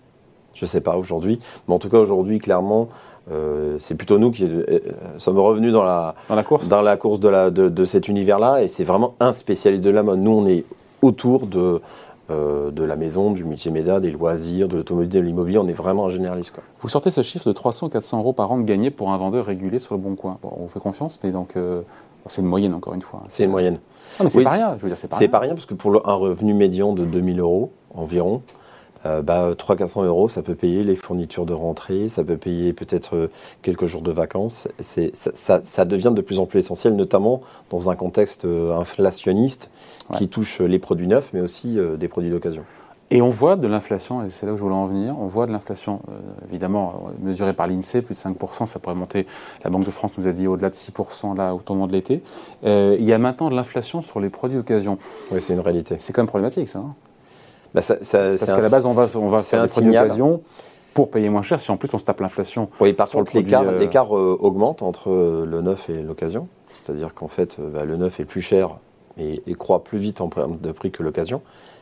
Je 0.53 0.65
ne 0.65 0.67
sais 0.67 0.81
pas 0.81 0.97
aujourd'hui. 0.97 1.39
Mais 1.67 1.73
en 1.73 1.79
tout 1.79 1.89
cas, 1.89 1.97
aujourd'hui, 1.97 2.39
clairement, 2.39 2.89
euh, 3.31 3.77
c'est 3.79 3.95
plutôt 3.95 4.17
nous 4.17 4.31
qui 4.31 4.43
euh, 4.43 4.79
sommes 5.17 5.39
revenus 5.39 5.71
dans 5.71 5.83
la, 5.83 6.15
dans 6.27 6.35
la 6.35 6.43
course, 6.43 6.67
dans 6.67 6.81
la 6.81 6.97
course 6.97 7.19
de, 7.19 7.29
la, 7.29 7.49
de, 7.49 7.85
cet 7.85 8.07
univers-là. 8.07 8.63
Et 8.63 8.67
c'est 8.67 8.83
vraiment 8.83 9.15
un 9.19 9.33
spécialiste 9.33 9.83
de 9.83 9.89
la 9.89 10.03
mode. 10.03 10.19
Nous, 10.19 10.31
on 10.31 10.47
est 10.47 10.65
autour 11.01 11.47
de, 11.47 11.81
euh, 12.29 12.71
de 12.71 12.83
la 12.83 12.95
maison, 12.95 13.31
du 13.31 13.43
multimédia, 13.43 13.99
des 13.99 14.11
loisirs, 14.11 14.67
de 14.67 14.77
l'automobile, 14.77 15.09
de 15.09 15.19
l'immobilier. 15.19 15.59
On 15.59 15.67
est 15.67 15.73
vraiment 15.73 16.05
un 16.05 16.09
généraliste. 16.09 16.51
Quoi. 16.51 16.63
Vous 16.81 16.89
sortez 16.89 17.11
ce 17.11 17.21
chiffre 17.21 17.47
de 17.47 17.53
300-400 17.53 18.17
euros 18.17 18.33
par 18.33 18.51
an 18.51 18.57
de 18.57 18.63
gagné 18.63 18.89
pour 18.89 19.11
un 19.11 19.17
vendeur 19.17 19.45
régulier 19.45 19.79
sur 19.79 19.95
le 19.95 20.01
bon 20.01 20.15
coin. 20.15 20.37
on 20.43 20.63
vous 20.63 20.69
fait 20.69 20.79
confiance, 20.79 21.19
mais 21.23 21.31
donc 21.31 21.55
c'est 22.27 22.41
une 22.41 22.47
moyenne 22.47 22.73
encore 22.73 22.93
une 22.93 23.01
fois. 23.01 23.23
C'est 23.27 23.43
une 23.43 23.51
moyenne. 23.51 23.79
Non, 24.19 24.25
mais 24.25 24.29
c'est 24.29 24.43
pas 24.43 24.51
rien. 24.51 24.75
Je 24.77 24.81
veux 24.81 24.89
dire, 24.89 24.97
c'est 24.97 25.07
pas, 25.07 25.27
pas, 25.27 25.39
rien 25.39 25.53
parce 25.53 25.65
que 25.65 25.73
pour 25.73 26.07
un 26.07 26.13
revenu 26.13 26.53
médian 26.53 26.93
de 26.93 27.05
2000 27.05 27.39
euros 27.39 27.71
environ, 27.93 28.41
euh, 29.05 29.21
bah, 29.21 29.51
300-400 29.53 30.05
euros, 30.05 30.29
ça 30.29 30.41
peut 30.41 30.55
payer 30.55 30.83
les 30.83 30.95
fournitures 30.95 31.45
de 31.45 31.53
rentrée, 31.53 32.07
ça 32.09 32.23
peut 32.23 32.37
payer 32.37 32.73
peut-être 32.73 33.15
euh, 33.15 33.31
quelques 33.61 33.85
jours 33.85 34.01
de 34.01 34.11
vacances. 34.11 34.67
Ça, 34.79 35.01
ça, 35.13 35.63
ça, 35.63 35.85
devient 35.85 36.11
de 36.15 36.21
plus 36.21 36.39
en 36.39 36.45
plus 36.45 36.59
essentiel, 36.59 36.95
notamment 36.95 37.41
dans 37.69 37.89
un 37.89 37.95
contexte 37.95 38.45
euh, 38.45 38.77
inflationniste 38.77 39.71
qui 40.17 40.27
touche 40.27 40.59
les 40.59 40.77
produits 40.77 41.07
neufs, 41.07 41.31
mais 41.33 41.39
aussi 41.39 41.77
des 41.97 42.07
produits 42.09 42.29
d'occasion. 42.29 42.63
Et 43.11 43.21
on 43.21 43.29
voit 43.29 43.55
de 43.55 43.65
l'inflation, 43.65 44.25
et 44.25 44.29
c'est 44.29 44.45
là 44.45 44.51
où 44.51 44.57
je 44.57 44.61
voulais 44.61 44.75
en 44.75 44.87
venir, 44.87 45.15
on 45.17 45.27
voit 45.27 45.45
de 45.45 45.53
l'inflation, 45.53 46.01
évidemment, 46.49 47.11
mesurée 47.21 47.53
par 47.53 47.67
l'INSEE, 47.67 48.01
plus 48.01 48.13
de 48.13 48.19
5%, 48.19 48.65
ça 48.65 48.79
pourrait 48.79 48.95
monter, 48.95 49.25
la 49.63 49.69
Banque 49.69 49.85
de 49.85 49.91
France 49.91 50.11
nous 50.17 50.27
a 50.27 50.33
dit 50.33 50.47
au-delà 50.47 50.69
de 50.69 50.75
6% 50.75 51.37
là, 51.37 51.55
au 51.55 51.59
tournant 51.59 51.87
de 51.87 51.93
l'été. 51.93 52.21
il 52.63 53.03
y 53.03 53.13
a 53.13 53.17
maintenant 53.17 53.49
de 53.49 53.55
l'inflation 53.55 54.01
sur 54.01 54.19
les 54.19 54.29
produits 54.29 54.57
d'occasion. 54.57 54.97
Oui, 55.31 55.39
c'est 55.39 55.53
une 55.53 55.61
réalité. 55.61 55.95
C'est 55.99 56.11
quand 56.11 56.23
même 56.23 56.27
problématique, 56.27 56.67
ça. 56.67 56.79
Hein. 56.79 56.93
Bah, 57.73 57.81
Parce 57.87 58.09
qu'à 58.09 58.59
la 58.59 58.69
base, 58.69 58.85
on 58.85 58.93
va, 58.93 59.07
on 59.15 59.29
va 59.29 59.39
faire 59.39 59.63
des 59.63 59.69
produits 59.69 59.91
d'occasion 59.91 60.41
pour 60.93 61.09
payer 61.09 61.29
moins 61.29 61.41
cher 61.41 61.59
si 61.59 61.71
en 61.71 61.77
plus 61.77 61.93
on 61.93 61.97
se 61.97 62.05
tape 62.05 62.19
l'inflation. 62.19 62.69
Oui, 62.79 62.93
par 62.93 63.09
contre, 63.09 63.35
l'écart 63.35 64.17
euh... 64.17 64.37
augmente 64.39 64.81
entre 64.81 65.09
euh, 65.09 65.45
le 65.45 65.61
neuf 65.61 65.89
et 65.89 66.01
l'occasion. 66.01 66.47
C'est-à-dire 66.73 67.13
qu'en 67.13 67.27
fait, 67.27 67.57
euh, 67.59 67.69
bah, 67.69 67.85
le 67.85 67.97
neuf 67.97 68.19
est 68.19 68.25
plus 68.25 68.41
cher 68.41 68.69
et, 69.17 69.41
croît 69.55 69.83
plus 69.83 69.97
vite 69.97 70.21
en 70.21 70.29
de 70.29 70.71
prix 70.71 70.91
que 70.91 71.03
l'occasion. 71.03 71.41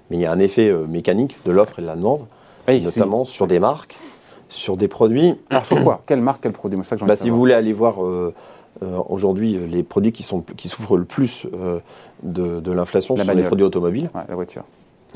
Mais 0.09 0.17
il 0.17 0.21
y 0.21 0.25
a 0.25 0.31
un 0.31 0.39
effet 0.39 0.69
euh, 0.69 0.85
mécanique 0.85 1.37
de 1.45 1.51
l'offre 1.51 1.79
et 1.79 1.81
de 1.81 1.87
la 1.87 1.95
demande, 1.95 2.25
notamment 2.67 3.25
sur 3.25 3.47
des 3.47 3.59
marques, 3.59 3.97
sur 4.47 4.77
des 4.77 4.87
produits. 4.87 5.35
Alors 5.49 5.65
sur 5.65 5.83
quoi? 5.83 6.01
Quelle 6.05 6.21
marque, 6.21 6.41
quel 6.43 6.51
produit? 6.51 6.79
Ça 6.83 6.95
bah, 6.97 7.15
Si 7.15 7.29
vous 7.29 7.37
voulez 7.37 7.53
aller 7.53 7.73
voir 7.73 7.97
aujourd'hui 9.09 9.57
les 9.69 9.83
produits 9.83 10.11
qui, 10.11 10.23
sont, 10.23 10.41
qui 10.41 10.69
souffrent 10.69 10.97
le 10.97 11.05
plus 11.05 11.47
de, 12.23 12.59
de 12.59 12.71
l'inflation, 12.71 13.15
ce 13.15 13.23
sont 13.23 13.31
les 13.31 13.43
produits 13.43 13.65
automobiles. 13.65 14.09
la 14.27 14.35
voiture. 14.35 14.63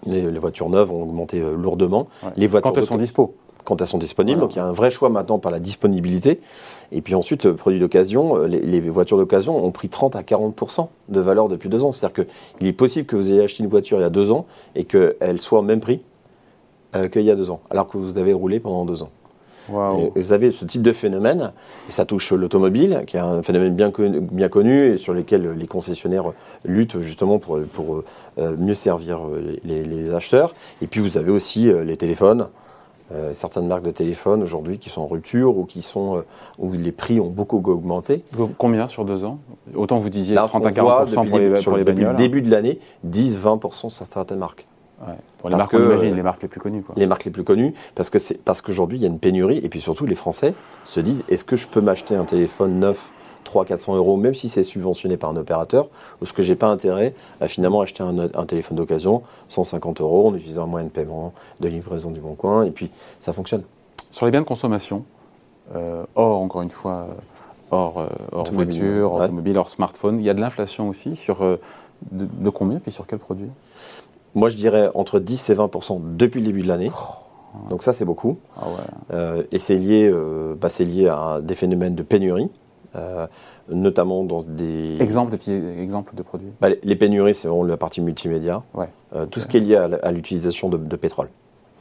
Les, 0.06 0.40
voitures 0.40 0.69
neuves 0.69 0.92
ont 0.92 1.04
augmenté 1.04 1.40
euh, 1.40 1.56
lourdement. 1.56 2.07
Les 2.36 2.48
voitures 2.48 2.72
quand 2.74 2.80
elles 2.80 2.88
sont 2.88 2.98
dispo 2.98 3.36
quand 3.63 3.81
elles 3.81 3.88
sont 3.88 3.98
disponibles. 3.98 4.42
Donc 4.42 4.56
il 4.56 4.57
y 4.57 4.60
a 4.60 4.66
un 4.66 4.74
vrai 4.74 4.92
choix 4.92 5.10
maintenant 5.10 5.40
par 5.40 5.51
la 5.51 5.60
disponibilité. 5.60 6.42
Et 6.92 7.01
puis 7.01 7.16
ensuite, 7.16 7.45
le 7.45 7.56
produit 7.56 7.80
d'occasion, 7.80 8.38
euh, 8.38 8.48
les, 8.48 8.80
voitures 8.90 9.18
d'occasion 9.18 9.63
ont 9.63 9.72
pris 9.72 9.90
30 9.90 10.16
à 10.16 10.22
40% 10.22 10.88
de 11.10 11.19
valeur 11.19 11.48
depuis 11.48 11.69
deux 11.69 11.84
ans. 11.84 11.92
C'est-à-dire 11.92 12.25
qu'il 12.25 12.68
est 12.68 12.74
possible 12.74 13.06
que 13.06 13.16
vous 13.16 13.31
ayez 13.31 13.42
acheté 13.42 13.63
une 13.63 13.69
voiture 13.69 14.00
il 14.00 14.01
y 14.01 14.06
a 14.06 14.10
deux 14.10 14.31
ans 14.31 14.45
et 14.75 14.84
qu'elle 14.84 15.40
soit 15.40 15.60
au 15.60 15.63
même 15.63 15.80
prix 15.80 16.01
euh, 16.96 17.07
qu'il 17.07 17.24
y 17.24 17.31
a 17.31 17.36
deux 17.36 17.51
ans, 17.51 17.62
alors 17.69 17.88
que 17.88 17.98
vous 17.98 18.18
avez 18.18 18.34
roulé 18.34 18.60
pendant 18.60 18.86
deux 18.86 19.01
ans 19.01 19.10
vous 19.69 20.33
avez 20.33 20.51
ce 20.51 20.65
type 20.65 20.81
de 20.81 20.94
phénomène, 20.94 21.51
et 21.89 21.92
ça 21.92 22.06
touche 22.06 22.31
l'automobile, 22.31 23.04
qui 23.07 23.18
est 23.18 23.21
un 23.21 23.42
phénomène 23.44 23.75
bien 23.75 23.92
connu, 23.92 24.19
bien 24.19 24.50
connu 24.50 24.94
et 24.94 24.98
sur 24.98 25.13
lequel 25.13 25.54
les 25.57 25.68
concessionnaires 25.68 26.31
luttent 26.65 27.00
justement 27.01 27.39
pour, 27.39 27.60
pour 27.74 28.04
euh, 28.38 28.56
mieux 28.57 28.74
servir 28.74 29.19
euh, 29.25 29.57
les, 29.63 30.13
acheteurs. 30.13 30.54
Et 30.81 30.88
puis 30.88 31.00
vous 31.00 31.18
avez 31.18 31.31
aussi 31.31 31.69
euh, 31.69 31.83
les 31.83 31.98
téléphones. 31.98 32.48
certaines 33.33 33.68
marques 33.68 33.83
de 33.83 33.92
téléphones 33.92 34.42
aujourd'hui 34.42 34.80
qui 34.80 34.89
sont 34.89 35.01
en 35.01 35.07
rupture 35.07 35.56
ou 35.56 35.65
qui 35.65 35.83
sont 35.83 36.24
où 36.57 36.71
les 36.71 36.92
prix 36.92 37.19
ont 37.19 37.30
beaucoup 37.30 37.62
augmenté. 37.63 38.24
Combien 38.57 38.88
sur 38.88 39.06
deux 39.06 39.24
ans? 39.24 39.38
Autant 39.75 40.00
vous 40.00 40.10
disiez 40.10 40.36
30 40.36 40.65
à 40.65 40.71
40 40.71 41.13
pour, 41.13 41.38
les, 41.38 41.54
pour 41.54 41.77
les 41.77 41.83
Depuis 41.83 42.06
le 42.06 42.15
début 42.15 42.42
de 42.42 42.50
l'année, 42.50 42.80
10-20% 43.06 43.89
sur 43.89 43.92
certaines 43.92 44.39
marques 44.39 44.65
les 45.44 45.55
marques, 45.55 45.74
les 45.74 46.24
marques 46.24 46.41
les 46.41 46.48
plus 46.48 46.60
connues. 46.60 46.83
Les 46.95 47.05
marques 47.05 47.25
les 47.25 47.31
plus 47.31 47.43
connues, 47.43 47.74
parce 47.95 48.10
que 48.10 48.19
c'est 48.19 48.41
parce 48.43 48.62
qu'aujourd'hui 48.62 48.98
il 48.98 49.01
y 49.01 49.05
a 49.05 49.10
une 49.10 49.19
pénurie 49.19 49.60
et 49.63 49.69
puis 49.69 49.81
surtout 49.81 50.05
les 50.05 50.15
Français 50.15 50.53
se 50.86 51.00
disent 51.00 51.24
est-ce 51.29 51.45
que 51.45 51.55
je 51.55 51.67
peux 51.67 51.81
m'acheter 51.81 52.15
un 52.15 52.25
téléphone 52.25 52.79
neuf 52.79 53.12
300-400 53.43 53.95
euros, 53.95 54.17
même 54.17 54.36
si 54.36 54.50
c'est 54.50 54.63
subventionné 54.63 55.17
par 55.17 55.29
un 55.29 55.36
opérateur, 55.36 55.89
ou 56.19 56.24
est-ce 56.24 56.33
que 56.33 56.43
j'ai 56.43 56.55
pas 56.55 56.67
intérêt 56.67 57.13
à 57.41 57.48
finalement 57.48 57.81
acheter 57.81 58.03
un, 58.03 58.45
téléphone 58.45 58.77
d'occasion 58.77 59.22
150 59.50 60.01
euros 60.01 60.29
en 60.29 60.36
utilisant 60.36 60.63
un 60.63 60.67
moyen 60.67 60.88
de 60.88 60.91
paiement, 60.91 61.33
de 61.60 61.67
livraison 61.67 62.12
du 62.12 62.19
bon 62.19 62.36
coin, 62.36 62.63
et 62.63 62.72
puis 62.72 62.89
ça 63.19 63.33
fonctionne. 63.33 63.63
Sur 64.12 64.25
les 64.25 64.31
biens 64.31 64.41
de 64.41 64.45
consommation, 64.45 65.03
euh, 65.75 66.03
hors 66.15 66.41
encore 66.41 66.62
une 66.62 66.72
fois, 66.72 67.07
hors, 67.72 68.00
euh, 68.00 68.07
hors 68.31 68.51
voiture, 68.51 69.13
automobile, 69.13 69.57
hors 69.57 69.69
smartphone, 69.69 70.19
il 70.19 70.25
y 70.25 70.29
a 70.29 70.33
de 70.33 70.41
l'inflation 70.41 70.89
aussi 70.89 71.15
sur 71.15 71.43
euh, 71.43 71.60
de, 72.12 72.25
de, 72.25 72.50
combien 72.50 72.79
puis 72.79 72.91
sur 72.91 73.07
quels 73.07 73.19
produits 73.19 73.50
moi, 74.36 74.50
je 74.50 74.56
dirais 74.56 74.90
entre 74.96 75.20
10 75.20 75.50
et 75.50 75.54
20 75.54 75.72
depuis 76.18 76.40
le 76.40 76.48
début 76.48 76.62
de 76.62 76.68
l'année. 76.68 76.92
Oh, 76.92 77.70
Donc 77.70 77.84
ça, 77.84 77.94
c'est 77.94 78.06
beaucoup. 78.06 78.38
Ah 78.58 78.66
euh, 79.13 79.44
et 79.52 79.60
c'est 79.60 79.75
lié, 79.78 80.10
euh, 80.12 80.56
bah, 80.60 80.70
lié 80.80 81.08
à 81.08 81.40
des 81.42 81.56
phénomènes 81.56 81.96
de 81.96 82.04
pénurie, 82.04 82.50
euh, 82.96 83.28
notamment 83.70 84.24
dans 84.24 84.42
des... 84.42 85.00
Exemples 85.02 85.38
de, 85.38 85.80
exemples 85.80 86.16
de 86.16 86.24
produits 86.24 86.50
bah, 86.60 86.70
Les 86.84 86.96
pénuries, 86.96 87.36
c'est 87.36 87.48
vraiment 87.48 87.63
la 87.63 87.78
partie 87.78 88.02
multimédia. 88.02 88.63
tout 89.30 89.40
ce 89.40 89.48
qui 89.48 89.58
est 89.58 89.62
lié 89.62 89.75
à, 89.75 90.12
l'utilisation 90.12 90.70
de, 90.70 90.96
pétrole 90.96 91.30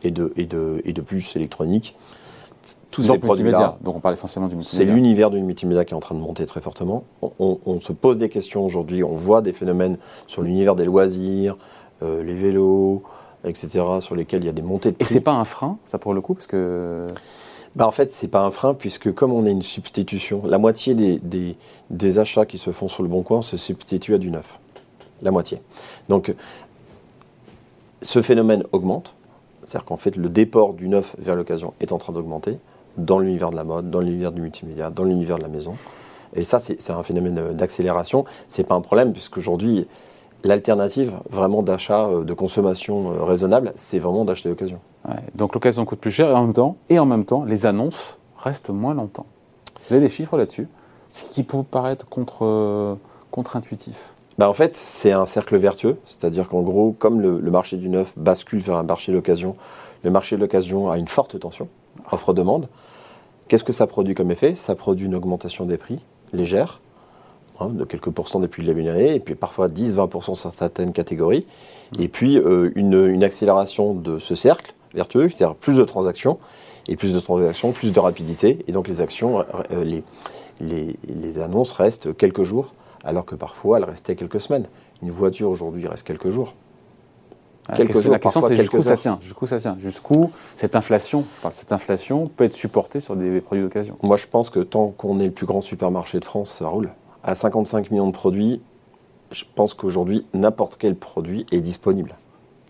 et 0.03 0.11
de, 0.11 0.33
et, 0.37 0.45
de, 0.45 0.83
et 0.85 0.93
de 0.93 1.01
puces 1.01 1.37
électroniques. 1.37 1.97
Tous 2.93 3.03
ces 3.03 3.19
produits-là. 3.19 3.79
Donc 3.81 3.97
on 3.97 4.01
parle 4.01 4.15
essentiellement 4.15 4.49
du 4.49 4.55
multimédia. 4.55 4.87
C'est 4.87 4.95
l'univers 4.95 5.31
du 5.31 5.41
multimédia 5.41 5.85
qui 5.85 5.95
est 5.95 5.97
en 5.97 6.01
train 6.01 6.15
de 6.15 6.21
monter 6.21 6.47
très 6.47 6.61
fortement. 6.61 7.03
On, 7.41 7.59
on 7.67 7.81
se 7.81 7.93
pose 7.93 8.19
des 8.19 8.29
questions 8.29 8.65
aujourd'hui, 8.65 9.03
on 9.03 9.17
voit 9.17 9.43
des 9.43 9.53
phénomènes 9.53 9.97
sur 10.29 10.43
l'univers 10.43 10.77
des 10.77 10.85
loisirs, 10.85 11.57
euh, 12.03 12.23
les 12.23 12.35
vélos, 12.35 13.03
etc., 13.45 13.85
sur 14.01 14.15
lesquels 14.15 14.43
il 14.43 14.47
y 14.47 14.51
a 14.51 14.53
des 14.53 14.63
montées 14.63 14.91
de 14.91 14.97
prix. 14.97 15.07
Et 15.11 15.15
c'est 15.15 15.21
pas 15.21 15.33
un 15.33 15.45
frein, 15.45 15.79
ça 15.85 15.99
pour 15.99 16.15
le 16.15 16.21
coup, 16.21 16.35
parce 16.35 16.47
que. 16.47 17.07
Bah 17.75 17.87
en 17.87 17.91
fait, 17.91 18.13
c'est 18.13 18.29
pas 18.29 18.43
un 18.43 18.51
frein 18.51 18.75
puisque 18.75 19.15
comme 19.15 19.33
on 19.33 19.47
est 19.47 19.51
une 19.51 19.63
substitution, 19.63 20.43
la 20.45 20.59
moitié 20.59 20.95
des, 20.95 21.57
des, 21.89 22.19
achats 22.19 22.45
qui 22.45 22.59
se 22.59 22.71
font 22.71 22.87
sur 22.87 23.03
le 23.03 23.09
bon 23.09 23.23
coin 23.23 23.41
se 23.41 23.57
substituent 23.57 24.15
à 24.15 24.19
du 24.19 24.31
neuf. 24.31 24.59
La 25.23 25.31
moitié. 25.31 25.63
Donc, 26.11 26.35
ce 28.03 28.21
phénomène 28.21 28.63
augmente. 28.73 29.15
C'est-à-dire 29.65 29.87
qu'en 29.87 29.97
fait, 29.97 30.17
le 30.17 30.29
déport 30.29 30.75
du 30.75 30.89
neuf 30.89 31.17
vers 31.19 31.35
l'occasion 31.35 31.73
est 31.81 31.93
en 31.93 31.99
train 31.99 32.13
d'augmenter 32.13 32.59
dans 32.99 33.19
l'univers 33.19 33.51
de 33.51 33.57
la 33.57 33.65
mode, 33.65 33.91
dans 33.91 34.01
l'univers 34.01 34.33
du 34.33 34.43
multimédia, 34.43 34.91
dans 34.91 35.05
l'univers 35.05 35.39
de 35.39 35.43
la 35.43 35.49
maison. 35.49 35.77
Et 36.35 36.45
ça, 36.45 36.59
c'est 36.59 36.91
un 36.91 37.03
phénomène 37.03 37.53
d'accélération. 37.53 38.25
C'est 38.49 38.65
pas 38.65 38.75
un 38.75 38.81
problème 38.81 39.13
puisqu'aujourd'hui, 39.13 39.87
L'alternative 40.45 41.13
vraiment 41.31 41.63
d'achat, 41.63 42.07
euh, 42.07 42.25
de 42.25 42.35
consommation 42.35 43.13
euh, 43.13 43.25
raisonnable, 43.25 43.73
c'est 43.77 43.99
vraiment 43.99 44.25
d'acheter 44.25 44.49
d'occasion. 44.49 44.81
donc 45.35 45.55
l'occasion 45.55 45.85
coûte 45.85 46.01
plus 46.01 46.11
cher 46.11 46.31
et 46.31 46.35
en 46.35 46.43
même 46.43 46.53
temps, 46.53 46.77
et 46.89 46.99
en 46.99 47.07
même 47.07 47.25
temps, 47.25 47.45
les 47.45 47.67
annonces 47.67 48.19
restent 48.39 48.71
moins 48.71 48.95
longtemps. 48.95 49.27
Vous 49.89 49.95
avez 49.95 50.05
des 50.05 50.11
chiffres 50.11 50.37
là-dessus? 50.37 50.69
Ce 51.09 51.25
qui 51.25 51.43
peut 51.43 51.63
paraître 51.63 52.09
contre, 52.09 52.97
contre-intuitif. 53.31 54.15
Bah 54.39 54.49
en 54.49 54.55
fait, 54.55 54.75
c'est 54.75 55.13
un 55.13 55.27
cercle 55.27 55.57
vertueux, 55.57 55.99
c'est-à-dire 56.07 56.49
qu'en 56.49 56.63
gros, 56.63 56.93
comme 56.99 57.21
le, 57.21 57.39
marché 57.51 57.77
du 57.77 57.91
neuf 57.91 58.15
bascule 58.17 58.61
vers 58.61 58.77
un 58.77 58.83
marché 58.83 59.13
de 59.13 59.17
l'occasion, 59.17 59.57
le 60.05 60.11
marché 60.11 60.37
de 60.37 60.41
l'occasion 60.41 60.91
a 60.91 60.97
une 60.97 61.09
forte 61.09 61.39
tension, 61.39 61.69
offre-demande. 62.11 62.69
Qu'est-ce 63.49 63.65
que 63.65 63.73
ça 63.73 63.87
produit 63.87 64.15
comme 64.15 64.31
effet? 64.31 64.55
Ça 64.55 64.75
produit 64.75 65.07
une 65.07 65.15
augmentation 65.15 65.67
des 65.67 65.77
prix 65.77 66.01
légère, 66.33 66.81
hein, 67.63 67.71
de 67.71 67.85
quelques 67.85 68.11
pourcents 68.11 68.41
depuis 68.41 68.63
le 68.63 68.69
début 68.69 68.83
de 68.83 68.89
l'année, 68.89 69.15
et 69.15 69.21
puis 69.21 69.35
parfois 69.35 69.69
10-20% 69.69 70.35
sur 70.35 70.53
certaines 70.53 70.93
catégories, 70.93 71.47
et 71.99 72.09
puis 72.09 72.39
euh, 72.39 72.71
une, 72.75 73.25
accélération 73.25 73.95
de 73.95 74.19
ce 74.19 74.35
cercle 74.35 74.75
vertueux, 74.95 75.29
c'est-à-dire 75.29 75.55
plus 75.55 75.77
de 75.77 75.85
transactions, 75.85 76.39
et 76.89 76.97
plus 76.97 77.13
de 77.13 77.21
transactions, 77.21 77.73
plus 77.73 77.93
de 77.93 78.01
rapidité, 78.01 78.65
et 78.67 78.73
donc 78.73 78.89
les 78.89 79.01
actions, 79.01 79.41
euh, 79.41 79.85
les, 79.85 80.03
les, 80.61 80.97
les 81.09 81.39
annonces 81.39 81.73
restent 81.73 82.17
quelques 82.17 82.43
jours 82.43 82.73
alors 83.05 83.25
que 83.25 83.35
parfois 83.35 83.79
elle 83.79 83.85
restait 83.85 84.15
quelques 84.15 84.41
semaines. 84.41 84.67
Une 85.03 85.11
voiture 85.11 85.51
aujourd'hui 85.51 85.87
reste 85.87 86.07
quelques 86.07 86.31
jours. 86.31 86.55
Ah, 87.69 87.75
quelques 87.77 88.01
jours, 88.01 88.13
la 88.13 88.19
question 88.19 88.43
c'est 88.43 88.57
jusqu'où 88.57 88.83
ça 88.83 88.97
tient. 88.97 89.19
Jusqu'où 89.23 89.47
ça 89.47 89.59
tient. 89.59 89.77
Jusqu'où 89.81 90.31
cette 90.57 90.75
inflation, 90.75 91.25
je 91.37 91.41
parle 91.41 91.55
de 91.55 91.59
cette 91.59 91.73
inflation, 91.73 92.29
peut 92.29 92.45
être 92.45 92.53
supportée 92.53 92.99
sur 93.01 93.15
des 93.15 93.41
produits 93.41 93.63
d'occasion. 93.63 93.97
Moi, 94.03 94.17
je 94.17 94.27
pense 94.27 94.51
que 94.51 94.61
tant 94.61 94.89
qu'on 94.89 95.21
est 95.21 95.27
le 95.27 95.33
plus 95.33 95.47
grand 95.47 95.61
supermarché 95.61 96.19
de 96.19 96.25
France, 96.25 96.51
ça 96.51 96.69
roule. 96.69 96.91
À 97.25 97.35
55 97.35 97.91
millions 97.91 98.09
de 98.09 98.13
produits, 98.13 98.61
je 99.31 99.45
pense 99.55 99.75
qu'aujourd'hui, 99.75 100.27
n'importe 100.35 100.77
quel 100.79 100.97
produit 100.97 101.47
est 101.53 101.61
disponible 101.61 102.17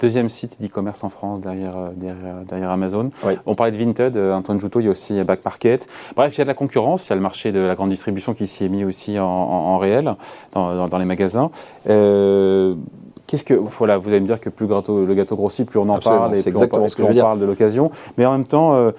deuxième 0.03 0.29
site 0.29 0.61
d'e-commerce 0.61 1.05
en 1.05 1.09
France 1.09 1.41
derrière, 1.41 1.77
euh, 1.79 1.89
euh, 2.03 2.43
derrière, 2.45 2.71
Amazon. 2.71 3.11
On 3.47 3.55
parlait 3.55 3.71
de 3.71 3.79
Vinted, 3.79 4.17
euh, 4.17 4.35
Antoine 4.35 4.59
Joutot, 4.59 4.81
il 4.81 4.87
y 4.87 4.89
a 4.89 4.91
aussi 4.91 5.23
Back 5.23 5.45
Market. 5.45 5.87
Bref, 6.17 6.35
il 6.35 6.39
y 6.39 6.41
a 6.41 6.45
de 6.45 6.49
la 6.49 6.55
concurrence, 6.55 7.07
il 7.07 7.11
y 7.11 7.13
a 7.13 7.17
le 7.17 7.23
marché 7.23 7.53
de 7.53 7.61
la 7.61 7.77
grande 7.77 7.91
distribution 7.91 8.35
qui 8.35 8.49
s'y 8.49 8.65
est 8.65 8.69
mis 8.69 8.85
aussi 8.85 9.19
en, 9.19 9.79
réel, 9.79 10.17
dans, 10.53 10.99
les 10.99 11.05
magasins. 11.05 11.51
Qu'est-ce 11.87 13.45
que 13.45 13.55
voilà, 13.55 13.97
vous 13.97 14.09
allez 14.09 14.21
me 14.21 14.27
dire 14.27 14.41
que 14.41 14.51
plus 14.51 14.67
le 14.67 15.15
gâteau 15.15 15.37
grossit, 15.37 15.67
plus 15.67 15.79
on 15.79 15.89
en 15.89 16.01
parle 16.01 16.37
et 16.37 16.43
plus 16.43 16.53
on, 16.57 16.89
ce 16.89 16.97
que 16.97 17.03
on 17.03 17.15
parle 17.15 17.39
de 17.39 17.47
l'occasion. 17.47 17.91
Mais 18.19 18.27
en 18.27 18.33
même 18.33 18.45
temps, 18.45 18.93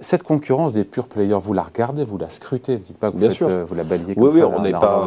cette 0.00 0.22
concurrence 0.22 0.72
des 0.72 0.84
purs 0.84 1.06
players, 1.06 1.38
vous 1.42 1.52
la 1.52 1.62
regardez, 1.62 2.04
vous 2.04 2.18
la 2.18 2.30
scrutez, 2.30 2.76
vous 2.76 2.82
dites 2.82 2.98
pas 2.98 3.08
que 3.08 3.14
vous, 3.14 3.20
Bien 3.20 3.30
sûr. 3.30 3.48
vous 3.66 3.74
la 3.74 3.84
balayez 3.84 4.14
comme 4.14 4.24
oui, 4.24 4.38
ça, 4.38 4.46
oui, 4.46 4.54
on 4.56 4.62
n'est 4.62 4.72
pas. 4.72 5.06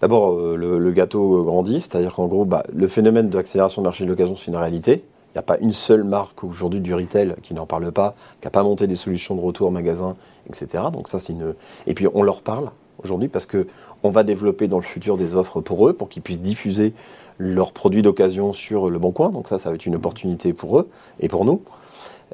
D'abord, 0.00 0.32
euh, 0.32 0.56
le, 0.56 0.90
gâteau 0.92 1.42
grandit, 1.44 1.80
c'est-à-dire 1.80 2.14
qu'en 2.14 2.26
gros, 2.26 2.44
bah, 2.44 2.62
le 2.72 2.88
phénomène 2.88 3.28
de 3.28 3.36
l'accélération 3.36 3.82
du 3.82 3.86
marché 3.86 4.04
de 4.04 4.10
l'occasion, 4.10 4.36
c'est 4.36 4.50
une 4.50 4.56
réalité. 4.56 5.04
Il 5.28 5.36
n'y 5.36 5.40
a 5.40 5.42
pas 5.42 5.58
une 5.58 5.72
seule 5.72 6.02
marque 6.02 6.42
aujourd'hui 6.42 6.80
du 6.80 6.92
retail 6.92 7.34
qui 7.42 7.54
n'en 7.54 7.66
parle 7.66 7.92
pas, 7.92 8.14
qui 8.40 8.46
n'a 8.46 8.50
pas 8.50 8.64
monté 8.64 8.86
des 8.86 8.96
solutions 8.96 9.36
de 9.36 9.40
retour 9.40 9.70
magasin, 9.70 10.16
etc. 10.48 10.84
Donc 10.92 11.08
ça, 11.08 11.18
c'est 11.18 11.32
une. 11.32 11.54
Et 11.86 11.94
puis 11.94 12.08
on 12.12 12.22
leur 12.22 12.42
parle 12.42 12.70
aujourd'hui 13.02 13.28
parce 13.28 13.46
que 13.46 13.68
on 14.02 14.10
va 14.10 14.22
développer 14.22 14.66
dans 14.66 14.78
le 14.78 14.82
futur 14.82 15.16
des 15.16 15.36
offres 15.36 15.60
pour 15.60 15.88
eux, 15.88 15.92
pour 15.92 16.08
qu'ils 16.08 16.22
puissent 16.22 16.40
diffuser 16.40 16.94
leurs 17.38 17.72
produits 17.72 18.02
d'occasion 18.02 18.52
sur 18.52 18.90
le 18.90 18.98
bon 18.98 19.12
coin. 19.12 19.30
Donc 19.30 19.46
ça, 19.46 19.58
ça 19.58 19.68
va 19.68 19.74
être 19.74 19.86
une 19.86 19.96
opportunité 19.96 20.52
pour 20.52 20.78
eux 20.78 20.88
et 21.20 21.28
pour 21.28 21.44
nous. 21.44 21.62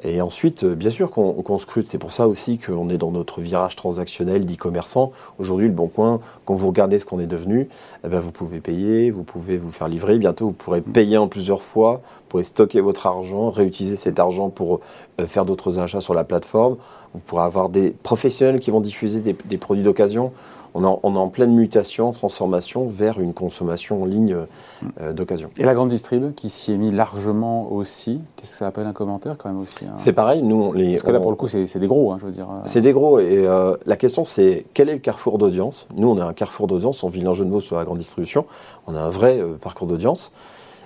Et 0.03 0.21
ensuite, 0.21 0.63
euh, 0.63 0.75
bien 0.75 0.91
sûr 0.91 1.09
qu'on 1.09 1.57
scrute. 1.57 1.87
C'est 1.87 1.97
pour 1.97 2.11
ça 2.11 2.27
aussi 2.27 2.59
qu'on 2.59 2.89
est 2.89 2.97
dans 2.97 3.11
notre 3.11 3.41
virage 3.41 3.75
transactionnel 3.75 4.45
d'e-commerçant. 4.45 5.11
Aujourd'hui, 5.39 5.67
le 5.67 5.73
Bon 5.73 5.87
Coin, 5.87 6.19
quand 6.45 6.55
vous 6.55 6.67
regardez 6.67 6.99
ce 6.99 7.05
qu'on 7.05 7.19
est 7.19 7.27
devenu, 7.27 7.67
eh 8.03 8.07
ben, 8.07 8.19
vous 8.19 8.31
pouvez 8.31 8.59
payer, 8.59 9.09
vous 9.09 9.23
pouvez 9.23 9.57
vous 9.57 9.71
faire 9.71 9.87
livrer. 9.87 10.19
Bientôt, 10.19 10.47
vous 10.47 10.53
pourrez 10.53 10.81
payer 10.81 11.17
en 11.17 11.27
plusieurs 11.27 11.63
fois, 11.63 12.01
vous 12.03 12.29
pourrez 12.29 12.43
stocker 12.43 12.79
votre 12.81 13.07
argent, 13.07 13.49
réutiliser 13.49 13.95
cet 13.95 14.19
argent 14.19 14.49
pour 14.49 14.81
euh, 15.19 15.25
faire 15.25 15.45
d'autres 15.45 15.79
achats 15.79 16.01
sur 16.01 16.13
la 16.13 16.23
plateforme. 16.23 16.77
Vous 17.13 17.19
pourrez 17.19 17.43
avoir 17.43 17.69
des 17.69 17.89
professionnels 17.89 18.59
qui 18.59 18.69
vont 18.69 18.81
diffuser 18.81 19.21
des 19.21 19.57
produits 19.57 19.83
d'occasion 19.83 20.31
on, 20.85 21.15
est 21.15 21.17
en 21.17 21.29
pleine 21.29 21.53
mutation, 21.53 22.11
transformation 22.11 22.87
vers 22.87 23.19
une 23.19 23.33
consommation 23.33 24.03
en 24.03 24.05
ligne 24.05 24.35
euh, 25.01 25.13
d'occasion. 25.13 25.49
Et 25.57 25.63
la 25.63 25.73
grande 25.73 25.89
distrib 25.89 26.33
qui 26.35 26.49
s'y 26.49 26.71
est 26.71 26.77
mis 26.77 26.91
largement 26.91 27.71
aussi, 27.71 28.21
qu'est-ce 28.35 28.51
que 28.51 28.57
ça 28.57 28.67
appelle 28.67 28.85
un 28.85 28.93
commentaire 28.93 29.35
quand 29.37 29.49
même 29.49 29.59
aussi 29.59 29.85
hein? 29.85 29.93
C'est 29.95 30.13
pareil, 30.13 30.43
nous 30.43 30.73
les. 30.73 30.91
Parce 30.91 31.03
que 31.03 31.11
là 31.11 31.19
pour 31.19 31.31
le 31.31 31.37
coup 31.37 31.47
c'est 31.47 31.79
des 31.79 31.87
gros, 31.87 32.11
hein, 32.11 32.17
je 32.19 32.25
veux 32.25 32.31
dire. 32.31 32.49
Euh. 32.49 32.61
C'est 32.65 32.81
des 32.81 32.91
gros 32.91 33.19
et 33.19 33.45
euh, 33.47 33.75
la 33.85 33.95
question 33.95 34.25
c'est 34.25 34.65
quel 34.73 34.89
est 34.89 34.93
le 34.93 34.99
carrefour 34.99 35.37
d'audience? 35.37 35.87
Nous 35.95 36.09
on 36.09 36.17
a 36.17 36.25
un 36.25 36.33
carrefour 36.33 36.67
d'audience, 36.67 37.03
on 37.03 37.09
vit 37.09 37.23
jeu 37.33 37.45
de 37.45 37.49
mots 37.49 37.59
sur 37.59 37.77
la 37.77 37.85
grande 37.85 37.97
distribution, 37.97 38.45
on 38.87 38.95
a 38.95 38.99
un 38.99 39.09
vrai 39.09 39.41
parcours 39.61 39.87
d'audience, 39.87 40.31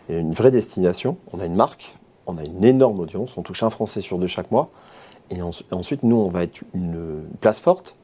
une 0.10 0.32
vraie 0.32 0.52
destination, 0.52 1.18
on 1.34 1.40
a 1.40 1.46
une 1.46 1.56
marque, 1.56 1.98
on 2.28 2.38
a 2.38 2.44
une 2.44 2.64
énorme 2.64 3.00
audience, 3.00 3.38
on 3.38 3.42
touche 3.42 3.64
un 3.64 3.70
Français 3.70 4.02
sur 4.02 4.18
deux 4.18 4.28
chaque 4.28 4.52
mois. 4.52 4.70
Et 5.30 5.42
ensuite, 5.72 6.04
nous, 6.04 6.18
on 6.18 6.28
va 6.28 6.44
être 6.44 6.62
une 6.74 7.24
place 7.40 7.60
forte 7.60 7.96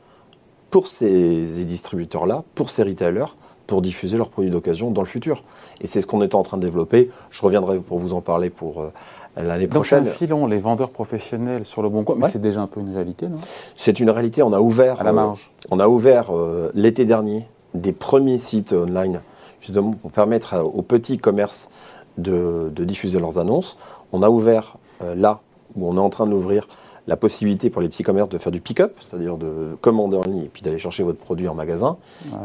pour 0.69 0.87
ces 0.87 1.65
distributeurs-là, 1.65 2.43
pour 2.55 2.69
ces 2.69 2.83
retailers, 2.83 3.35
pour 3.67 3.81
diffuser 3.81 4.17
leurs 4.17 4.29
produits 4.29 4.49
d'occasion 4.49 4.89
dans 4.89 5.01
le 5.01 5.07
futur. 5.07 5.43
Et 5.81 5.87
c'est 5.87 6.01
ce 6.01 6.07
qu'on 6.07 6.21
est 6.21 6.33
en 6.33 6.41
train 6.41 6.57
de 6.57 6.63
développer. 6.63 7.11
Je 7.29 7.41
reviendrai 7.41 7.79
pour 7.79 7.99
vous 7.99 8.13
en 8.13 8.21
parler 8.21 8.49
pour 8.49 8.81
euh, 8.81 8.91
l'année 9.35 9.67
prochaine. 9.67 10.05
Donc 10.05 10.13
filon 10.13 10.47
les 10.47 10.57
vendeurs 10.57 10.89
professionnels 10.89 11.65
sur 11.65 11.81
le 11.81 11.89
bon 11.89 12.03
coin, 12.03 12.15
mais 12.17 12.29
c'est 12.29 12.41
déjà 12.41 12.61
un 12.61 12.67
peu 12.67 12.79
une 12.79 12.93
réalité, 12.93 13.27
non? 13.27 13.37
C'est 13.75 13.99
une 13.99 14.09
réalité. 14.09 14.41
On 14.41 14.53
a 14.53 14.61
ouvert, 14.61 15.01
à 15.01 15.03
la 15.03 15.11
marge. 15.11 15.51
Euh, 15.65 15.67
on 15.71 15.79
a 15.79 15.87
ouvert 15.87 16.35
euh, 16.35 16.71
l'été 16.73 17.05
dernier 17.05 17.45
des 17.73 17.91
premiers 17.91 18.39
sites 18.39 18.73
online, 18.73 19.19
justement 19.61 19.91
pour 19.91 20.11
permettre 20.11 20.55
aux 20.63 20.81
petits 20.81 21.17
commerces 21.17 21.69
de, 22.17 22.71
de, 22.73 22.83
diffuser 22.85 23.19
leurs 23.19 23.37
annonces. 23.37 23.77
On 24.13 24.23
a 24.23 24.29
ouvert 24.29 24.77
là 25.15 25.41
où 25.75 25.87
on 25.87 25.97
est 25.97 25.99
en 25.99 26.09
train 26.09 26.25
d'ouvrir 26.25 26.67
la 27.07 27.15
possibilité 27.15 27.69
pour 27.69 27.81
les 27.81 27.87
petits 27.87 28.03
commerces 28.03 28.29
de 28.29 28.37
faire 28.37 28.51
du 28.51 28.61
pick-up, 28.61 28.95
c'est-à-dire 28.99 29.37
de 29.37 29.75
commander 29.81 30.17
en 30.17 30.23
ligne 30.23 30.43
et 30.43 30.49
puis 30.49 30.61
d'aller 30.61 30.77
chercher 30.77 31.03
votre 31.03 31.19
produit 31.19 31.47
en 31.47 31.55
magasin. 31.55 31.97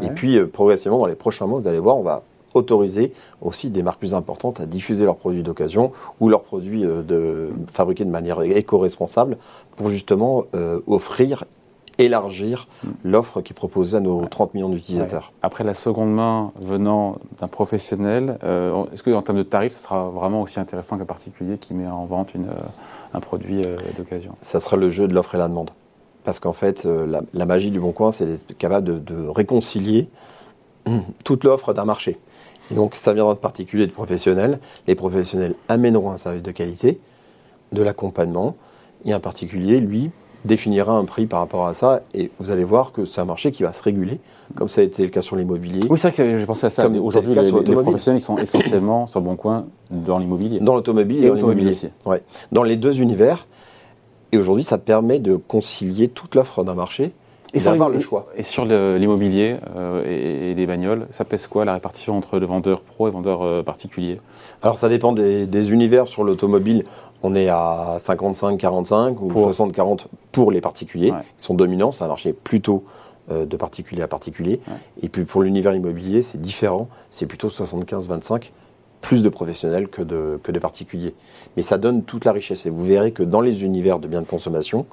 Et 0.02 0.10
puis 0.10 0.38
euh, 0.38 0.46
progressivement, 0.46 0.98
dans 0.98 1.06
les 1.06 1.16
prochains 1.16 1.46
mois, 1.46 1.60
vous 1.60 1.68
allez 1.68 1.80
voir, 1.80 1.96
on 1.96 2.02
va 2.02 2.22
autoriser 2.54 3.12
aussi 3.40 3.70
des 3.70 3.82
marques 3.82 3.98
plus 3.98 4.14
importantes 4.14 4.60
à 4.60 4.66
diffuser 4.66 5.04
leurs 5.04 5.16
produits 5.16 5.42
d'occasion 5.42 5.92
ou 6.20 6.28
leurs 6.28 6.42
produits 6.42 6.84
euh, 6.84 7.02
de, 7.02 7.50
fabriqués 7.68 8.04
de 8.04 8.10
manière 8.10 8.40
éco-responsable 8.42 9.36
pour 9.76 9.88
justement 9.88 10.44
euh, 10.54 10.80
offrir 10.86 11.44
élargir 11.98 12.68
l'offre 13.04 13.40
qui 13.40 13.52
est 13.52 13.54
proposée 13.54 13.96
à 13.96 14.00
nos 14.00 14.26
30 14.26 14.54
millions 14.54 14.68
d'utilisateurs. 14.68 15.32
Après 15.42 15.64
la 15.64 15.74
seconde 15.74 16.12
main 16.12 16.52
venant 16.60 17.18
d'un 17.40 17.48
professionnel, 17.48 18.38
est-ce 18.42 19.02
qu'en 19.02 19.22
termes 19.22 19.38
de 19.38 19.42
tarifs, 19.42 19.76
ce 19.76 19.82
sera 19.82 20.08
vraiment 20.08 20.42
aussi 20.42 20.60
intéressant 20.60 20.98
qu'un 20.98 21.04
particulier 21.04 21.58
qui 21.58 21.74
met 21.74 21.86
en 21.86 22.04
vente 22.06 22.34
une, 22.34 22.50
un 23.14 23.20
produit 23.20 23.60
euh, 23.66 23.76
d'occasion? 23.96 24.34
Ça 24.40 24.60
sera 24.60 24.76
le 24.76 24.90
jeu 24.90 25.08
de 25.08 25.14
l'offre 25.14 25.34
et 25.34 25.38
la 25.38 25.48
demande. 25.48 25.70
Parce 26.24 26.38
qu'en 26.38 26.52
fait, 26.52 26.86
euh, 26.86 27.20
la, 27.32 27.46
magie 27.46 27.70
du 27.70 27.80
Bon 27.80 27.92
Coin, 27.92 28.12
c'est 28.12 28.26
d'être 28.26 28.56
capable 28.56 29.04
de, 29.04 29.28
réconcilier 29.28 30.08
toute 31.24 31.44
l'offre 31.44 31.72
d'un 31.72 31.84
marché. 31.84 32.18
Et 32.70 32.74
donc, 32.74 32.94
ça 32.94 33.12
viendra 33.12 33.34
de 33.34 33.40
particuliers 33.40 33.84
et 33.84 33.88
de 33.88 33.92
professionnels. 33.92 34.60
Les 34.86 34.94
professionnels 34.94 35.54
amèneront 35.68 36.12
un 36.12 36.18
service 36.18 36.42
de 36.42 36.52
qualité, 36.52 37.00
de 37.72 37.82
l'accompagnement, 37.82 38.56
et 39.04 39.12
un 39.12 39.20
particulier, 39.20 39.80
lui, 39.80 40.10
définira 40.44 40.92
un 40.92 41.04
prix 41.04 41.26
par 41.26 41.40
rapport 41.40 41.66
à 41.66 41.74
ça 41.74 42.02
et 42.14 42.30
vous 42.38 42.50
allez 42.50 42.64
voir 42.64 42.92
que 42.92 43.04
c'est 43.04 43.20
un 43.20 43.24
marché 43.24 43.52
qui 43.52 43.62
va 43.62 43.72
se 43.72 43.82
réguler, 43.82 44.20
comme 44.54 44.68
ça 44.68 44.80
a 44.80 44.84
été 44.84 45.02
le 45.02 45.08
cas 45.08 45.20
sur 45.20 45.36
l'immobilier. 45.36 45.80
Oui, 45.88 45.98
c'est 45.98 46.08
vrai 46.08 46.16
que 46.16 46.38
j'ai 46.38 46.46
pensé 46.46 46.66
à 46.66 46.70
ça. 46.70 46.88
Aujourd'hui, 46.88 47.34
les, 47.34 47.42
les, 47.42 47.74
professionnels 47.74 48.20
ils 48.20 48.24
sont 48.24 48.38
essentiellement 48.38 49.06
sur 49.06 49.20
le 49.20 49.26
bon 49.26 49.36
coin 49.36 49.66
dans 49.90 50.18
l'immobilier. 50.18 50.58
Dans 50.60 50.74
l'automobile 50.74 51.24
et, 51.24 51.28
dans 51.28 51.34
l'immobilier. 51.34 51.76
Ouais. 52.04 52.22
Dans 52.50 52.62
les 52.62 52.76
deux 52.76 53.00
univers. 53.00 53.46
Et 54.32 54.38
aujourd'hui, 54.38 54.64
ça 54.64 54.78
permet 54.78 55.18
de 55.18 55.36
concilier 55.36 56.08
toute 56.08 56.34
l'offre 56.34 56.64
d'un 56.64 56.74
marché 56.74 57.12
et 57.54 57.60
d'avoir 57.60 57.90
le 57.90 58.00
choix. 58.00 58.28
Et 58.36 58.42
sur 58.42 58.64
l'immobilier 58.64 59.56
euh, 59.76 60.04
et, 60.06 60.54
les 60.54 60.66
bagnoles, 60.66 61.06
ça 61.10 61.24
pèse 61.24 61.46
quoi 61.46 61.64
la 61.64 61.74
répartition 61.74 62.16
entre 62.16 62.38
le 62.38 62.46
vendeur 62.46 62.80
pro 62.80 63.08
et 63.08 63.10
le 63.10 63.14
vendeur 63.14 63.42
euh, 63.42 63.62
particulier? 63.62 64.18
Alors 64.62 64.78
ça 64.78 64.88
dépend 64.88 65.12
des, 65.12 65.46
des 65.46 65.72
univers. 65.72 66.08
Sur 66.08 66.24
l'automobile, 66.24 66.84
on 67.22 67.34
est 67.34 67.48
à 67.48 67.96
55-45 67.98 69.18
ou 69.20 69.30
60-40 69.30 70.06
pour 70.32 70.50
les 70.50 70.60
particuliers. 70.60 71.08
Ils 71.08 71.42
sont 71.42 71.54
dominants, 71.54 71.92
c'est 71.92 72.04
un 72.04 72.08
marché 72.08 72.32
plutôt 72.32 72.84
euh, 73.30 73.46
de 73.46 73.56
particulier 73.56 74.02
à 74.02 74.08
particulier. 74.08 74.60
Et 75.02 75.08
puis 75.08 75.24
pour 75.24 75.42
l'univers 75.42 75.74
immobilier, 75.74 76.22
c'est 76.22 76.40
différent, 76.40 76.88
c'est 77.10 77.26
plutôt 77.26 77.48
75-25, 77.48 78.50
plus 79.00 79.22
de 79.22 79.28
professionnels 79.28 79.88
que 79.88 80.02
de, 80.02 80.40
que 80.42 80.50
de 80.50 80.58
particuliers. 80.58 81.14
Mais 81.56 81.62
ça 81.62 81.78
donne 81.78 82.02
toute 82.02 82.24
la 82.24 82.32
richesse. 82.32 82.66
Et 82.66 82.70
vous 82.70 82.82
verrez 82.82 83.12
que 83.12 83.22
dans 83.22 83.40
les 83.40 83.62
univers 83.62 83.98
de 83.98 84.08
biens 84.08 84.22
de 84.22 84.26
consommation, 84.26 84.86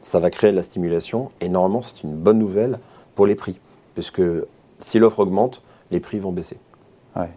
ça 0.00 0.20
va 0.20 0.30
créer 0.30 0.50
de 0.50 0.56
la 0.56 0.62
stimulation. 0.62 1.28
Et 1.40 1.48
normalement, 1.48 1.82
c'est 1.82 2.02
une 2.02 2.14
bonne 2.14 2.38
nouvelle 2.38 2.78
pour 3.14 3.26
les 3.26 3.34
prix. 3.34 3.56
Puisque 3.94 4.22
si 4.80 4.98
l'offre 4.98 5.20
augmente, 5.20 5.62
les 5.90 6.00
prix 6.00 6.18
vont 6.18 6.32
baisser. 6.32 6.58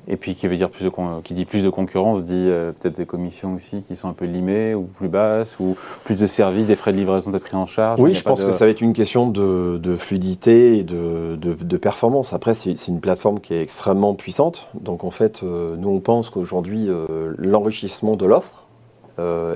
Et 0.08 0.18
puis 0.18 0.36
qui 0.36 0.48
veut 0.48 0.58
dire 0.58 0.72
plus 0.72 0.86
de 0.86 0.92
qui 1.22 1.34
dit 1.36 1.46
plus 1.46 1.62
de 1.62 1.70
concurrence 1.70 2.24
dit 2.24 2.34
euh, 2.36 2.72
peut-être 2.72 2.96
des 2.96 3.06
commissions 3.06 3.54
aussi 3.54 3.82
qui 3.82 3.96
sont 3.96 4.10
un 4.10 4.14
peu 4.14 4.26
limées 4.26 4.74
ou 4.74 4.84
plus 4.84 5.08
basses 5.08 5.60
ou 5.60 5.76
plus 6.04 6.18
de 6.18 6.26
services, 6.26 6.66
des 6.66 6.76
frais 6.76 6.94
de 6.94 6.98
livraison 6.98 7.30
d'être 7.30 7.44
pris 7.44 7.56
en 7.56 7.68
charge. 7.68 8.00
Oui, 8.00 8.16
je 8.16 8.24
pense 8.24 8.44
que 8.44 8.52
ça 8.52 8.66
va 8.66 8.72
être 8.72 8.82
une 8.82 8.94
question 8.94 9.30
de, 9.30 9.96
fluidité 9.98 10.78
et 10.78 10.84
de, 10.84 11.78
performance. 11.78 12.34
Après, 12.34 12.54
c'est 12.54 12.88
une 12.88 13.00
plateforme 13.00 13.40
qui 13.40 13.54
est 13.54 13.62
extrêmement 13.62 14.16
puissante. 14.16 14.68
Donc 14.74 15.04
en 15.04 15.12
fait, 15.12 15.42
euh, 15.44 15.76
nous 15.78 15.90
on 15.90 16.00
pense 16.00 16.32
qu'aujourd'hui 16.32 16.88
euh, 16.90 17.34
l'enrichissement 17.38 18.16
de 18.16 18.26
l'offre 18.26 18.64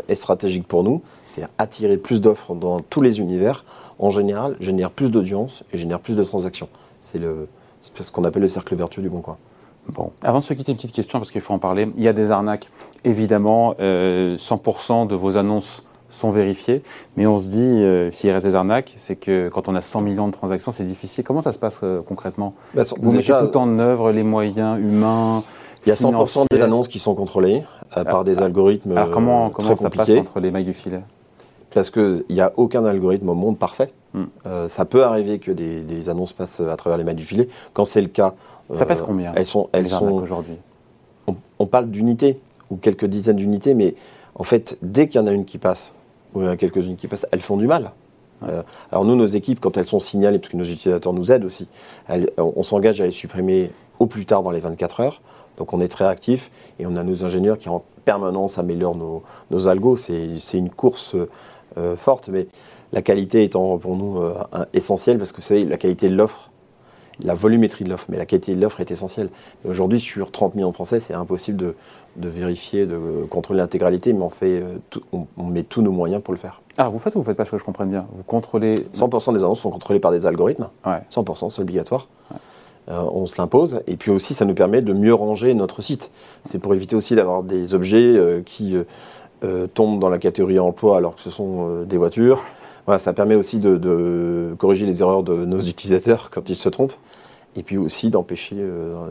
est 0.07 0.15
stratégique 0.15 0.67
pour 0.67 0.83
nous. 0.83 1.03
c'est-à-dire 1.25 1.53
attirer 1.59 1.97
plus 1.97 2.19
d'offres 2.19 2.55
dans 2.55 2.79
tous 2.79 3.01
les 3.01 3.19
univers, 3.19 3.63
en 3.99 4.09
général, 4.09 4.55
génère 4.59 4.89
plus 4.89 5.11
d'audience 5.11 5.63
et 5.71 5.77
génère 5.77 5.99
plus 5.99 6.15
de 6.15 6.23
transactions. 6.23 6.67
C'est 6.99 7.19
ce 7.79 8.11
qu'on 8.11 8.23
appelle 8.23 8.41
le 8.41 8.47
cercle 8.47 8.75
vertueux 8.75 9.03
du 9.03 9.09
bon 9.09 9.21
coin. 9.21 9.37
Bon, 9.87 10.11
avant 10.21 10.39
de 10.39 10.43
se 10.43 10.53
quitter, 10.53 10.71
une 10.71 10.77
petite 10.77 10.93
question 10.93 11.19
parce 11.19 11.31
qu'il 11.31 11.41
faut 11.41 11.53
en 11.53 11.59
parler. 11.59 11.89
Il 11.97 12.03
y 12.03 12.07
a 12.07 12.13
des 12.13 12.31
arnaques, 12.31 12.69
évidemment. 13.03 13.73
100% 13.73 13.75
euh, 13.81 15.05
de 15.05 15.15
vos 15.15 15.37
annonces 15.37 15.83
sont 16.09 16.29
vérifiées, 16.29 16.83
mais 17.15 17.25
on 17.25 17.37
se 17.37 17.47
dit, 17.47 17.59
euh, 17.59 18.11
s'il 18.11 18.31
reste 18.31 18.45
des 18.45 18.55
arnaques, 18.55 18.93
c'est 18.97 19.15
que 19.15 19.49
quand 19.49 19.69
on 19.69 19.75
a 19.75 19.81
100 19.81 20.01
millions 20.01 20.27
de 20.27 20.33
transactions, 20.33 20.71
c'est 20.71 20.83
difficile. 20.83 21.23
Comment 21.23 21.41
ça 21.41 21.51
se 21.51 21.59
passe 21.59 21.79
euh, 21.83 22.01
concrètement 22.01 22.53
bah, 22.73 22.83
Vous 22.99 23.11
mettez 23.11 23.33
tout 23.33 23.57
en 23.57 23.79
œuvre 23.79 24.11
les 24.11 24.23
moyens 24.23 24.79
humains 24.79 25.43
Il 25.85 25.89
y 25.89 25.91
a 25.91 25.95
100% 25.95 26.45
des 26.51 26.61
annonces 26.61 26.87
qui 26.87 26.99
sont 26.99 27.15
contrôlées 27.15 27.63
par 27.93 28.23
des 28.23 28.41
algorithmes 28.41 28.93
alors 28.93 29.11
comment, 29.11 29.49
comment 29.49 29.75
ça 29.75 29.89
passe 29.89 30.11
entre 30.11 30.39
les 30.39 30.49
mailles 30.49 30.63
du 30.63 30.73
filet 30.73 31.01
Parce 31.73 31.89
qu'il 31.89 32.23
n'y 32.29 32.41
a 32.41 32.51
aucun 32.57 32.85
algorithme 32.85 33.29
au 33.29 33.35
monde 33.35 33.57
parfait. 33.57 33.91
Hmm. 34.13 34.25
ça 34.67 34.83
peut 34.83 35.05
arriver 35.05 35.39
que 35.39 35.51
des, 35.51 35.83
des, 35.83 36.09
annonces 36.09 36.33
passent 36.33 36.59
à 36.59 36.75
travers 36.75 36.97
les 36.97 37.05
mailles 37.05 37.15
du 37.15 37.23
filet. 37.23 37.47
Quand 37.71 37.85
c'est 37.85 38.01
le 38.01 38.09
cas, 38.09 38.33
ça 38.73 38.85
passe 38.85 39.01
combien 39.01 39.31
Elles 39.35 39.45
sont, 39.45 39.69
elles 39.71 39.87
sont 39.87 40.11
aujourd'hui? 40.11 40.57
On, 41.59 41.65
parle 41.65 41.89
d'unités 41.89 42.39
ou 42.69 42.75
quelques 42.75 43.05
dizaines 43.05 43.37
d'unités, 43.37 43.73
mais 43.73 43.95
en 44.35 44.43
fait, 44.43 44.77
dès 44.81 45.07
qu'il 45.07 45.21
y 45.21 45.23
en 45.23 45.27
a 45.27 45.31
une 45.31 45.45
qui 45.45 45.57
passe, 45.57 45.93
ou 46.33 46.41
il 46.41 46.45
y 46.45 46.47
en 46.47 46.51
a 46.51 46.57
quelques-unes 46.57 46.95
qui 46.95 47.07
passent, 47.07 47.27
elles 47.31 47.41
font 47.41 47.57
du 47.57 47.67
mal. 47.67 47.91
Euh, 48.43 48.63
alors 48.91 49.05
nous, 49.05 49.15
nos 49.15 49.25
équipes, 49.25 49.59
quand 49.59 49.77
elles 49.77 49.85
sont 49.85 49.99
signalées, 49.99 50.39
parce 50.39 50.51
que 50.51 50.57
nos 50.57 50.63
utilisateurs 50.63 51.13
nous 51.13 51.31
aident 51.31 51.45
aussi, 51.45 51.67
on 52.37 52.63
s'engage 52.63 52.99
à 52.99 53.05
les 53.05 53.11
supprimer 53.11 53.71
au 53.99 54.07
plus 54.07 54.25
tard 54.25 54.41
dans 54.41 54.51
les 54.51 54.59
24 54.59 54.99
heures. 55.01 55.21
Donc 55.57 55.73
on 55.73 55.81
est 55.81 55.89
très 55.89 56.05
actif 56.05 56.49
et 56.79 56.87
on 56.87 56.95
a 56.95 57.03
nos 57.03 57.23
ingénieurs 57.23 57.57
qui 57.57 57.69
en 57.69 57.83
permanence 58.03 58.57
améliorent 58.57 58.95
nos, 58.95 59.21
nos 59.51 59.67
algos. 59.67 59.97
C'est 59.97 60.57
une 60.57 60.69
course 60.69 61.15
euh, 61.15 61.29
forte, 61.97 62.29
mais 62.29 62.47
la 62.93 63.01
qualité 63.01 63.43
étant 63.43 63.77
pour 63.77 63.95
nous 63.95 64.17
euh, 64.19 64.33
essentielle 64.73 65.17
parce 65.17 65.31
que 65.31 65.37
vous 65.37 65.47
savez, 65.47 65.65
la 65.65 65.77
qualité 65.77 66.09
de 66.09 66.15
l'offre, 66.15 66.49
la 67.23 67.33
volumétrie 67.33 67.83
de 67.83 67.89
l'offre, 67.89 68.07
mais 68.09 68.17
la 68.17 68.25
qualité 68.25 68.55
de 68.55 68.61
l'offre 68.61 68.79
est 68.81 68.91
essentielle. 68.91 69.29
Aujourd'hui, 69.65 69.99
sur 69.99 70.31
30 70.31 70.55
millions 70.55 70.69
de 70.69 70.73
Français, 70.73 70.99
c'est 70.99 71.13
impossible 71.13 71.75
de, 72.15 72.29
vérifier, 72.29 72.85
de 72.85 73.25
contrôler 73.29 73.59
l'intégralité, 73.59 74.11
mais 74.13 74.23
on, 74.23 74.29
fait, 74.29 74.61
euh, 74.61 74.77
on, 75.37 75.43
met 75.43 75.63
tous 75.63 75.81
nos 75.81 75.91
moyens 75.91 76.21
pour 76.21 76.33
le 76.33 76.39
faire. 76.39 76.61
Alors, 76.77 76.89
ah, 76.89 76.93
vous 76.93 76.99
faites 76.99 77.15
ou 77.15 77.19
vous 77.19 77.25
faites 77.25 77.37
pas 77.37 77.45
ce 77.45 77.51
que 77.51 77.57
je 77.57 77.63
comprenne 77.63 77.89
bien? 77.89 78.07
Vous 78.15 78.23
contrôlez 78.23 78.75
100% 78.93 79.33
des 79.33 79.43
annonces 79.43 79.61
sont 79.61 79.69
contrôlées 79.69 79.99
par 79.99 80.11
des 80.11 80.25
algorithmes. 80.25 80.69
100%, 80.85 81.49
c'est 81.49 81.61
obligatoire. 81.61 82.07
Euh, 82.89 83.03
on 83.13 83.27
se 83.27 83.39
l'impose. 83.39 83.81
Et 83.85 83.95
puis 83.95 84.09
aussi, 84.09 84.33
ça 84.33 84.43
nous 84.45 84.55
permet 84.55 84.81
de 84.81 84.93
mieux 84.93 85.13
ranger 85.13 85.53
notre 85.53 85.83
site. 85.83 86.09
C'est 86.43 86.59
pour 86.59 86.73
éviter 86.73 86.95
aussi 86.95 87.15
d'avoir 87.15 87.43
des 87.43 87.75
objets 87.75 88.17
euh, 88.17 88.41
qui 88.43 88.75
tombent 89.73 89.99
dans 89.99 90.09
la 90.09 90.19
catégorie 90.19 90.59
emploi 90.59 90.97
alors 90.97 91.15
que 91.15 91.21
ce 91.21 91.29
sont 91.29 91.83
des 91.83 91.97
voitures. 91.97 92.41
Voilà, 92.85 92.99
ça 92.99 93.13
permet 93.13 93.35
aussi 93.35 93.59
de, 93.59 94.55
corriger 94.57 94.85
les 94.85 95.01
erreurs 95.01 95.23
de 95.23 95.45
nos 95.45 95.59
utilisateurs 95.61 96.29
quand 96.31 96.49
ils 96.49 96.55
se 96.55 96.69
trompent, 96.69 96.95
et 97.55 97.63
puis 97.63 97.77
aussi 97.77 98.09
d'empêcher 98.09 98.55
euh, 98.57 99.05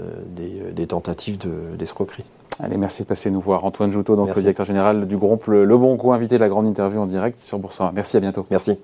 des, 0.73 0.87
tentatives 0.87 1.39
d'escroquerie. 1.79 2.25
Allez, 2.63 2.77
merci 2.77 3.03
de 3.03 3.07
passer 3.07 3.31
nous 3.31 3.41
voir. 3.41 3.65
Antoine 3.65 3.91
Joutot, 3.91 4.17
donc 4.17 4.35
le 4.35 4.41
directeur 4.41 4.67
général 4.67 5.07
du 5.07 5.17
groupe 5.17 5.47
Le, 5.47 5.79
Bon 5.79 5.97
Coup, 5.97 6.13
invité 6.13 6.35
de 6.35 6.41
la 6.41 6.49
grande 6.49 6.67
interview 6.67 7.01
en 7.01 7.07
direct 7.07 7.39
sur 7.39 7.59
Boursorama. 7.59 7.93
Merci, 7.95 8.19
à 8.19 8.21
bientôt. 8.21 8.45
Merci. 8.51 8.77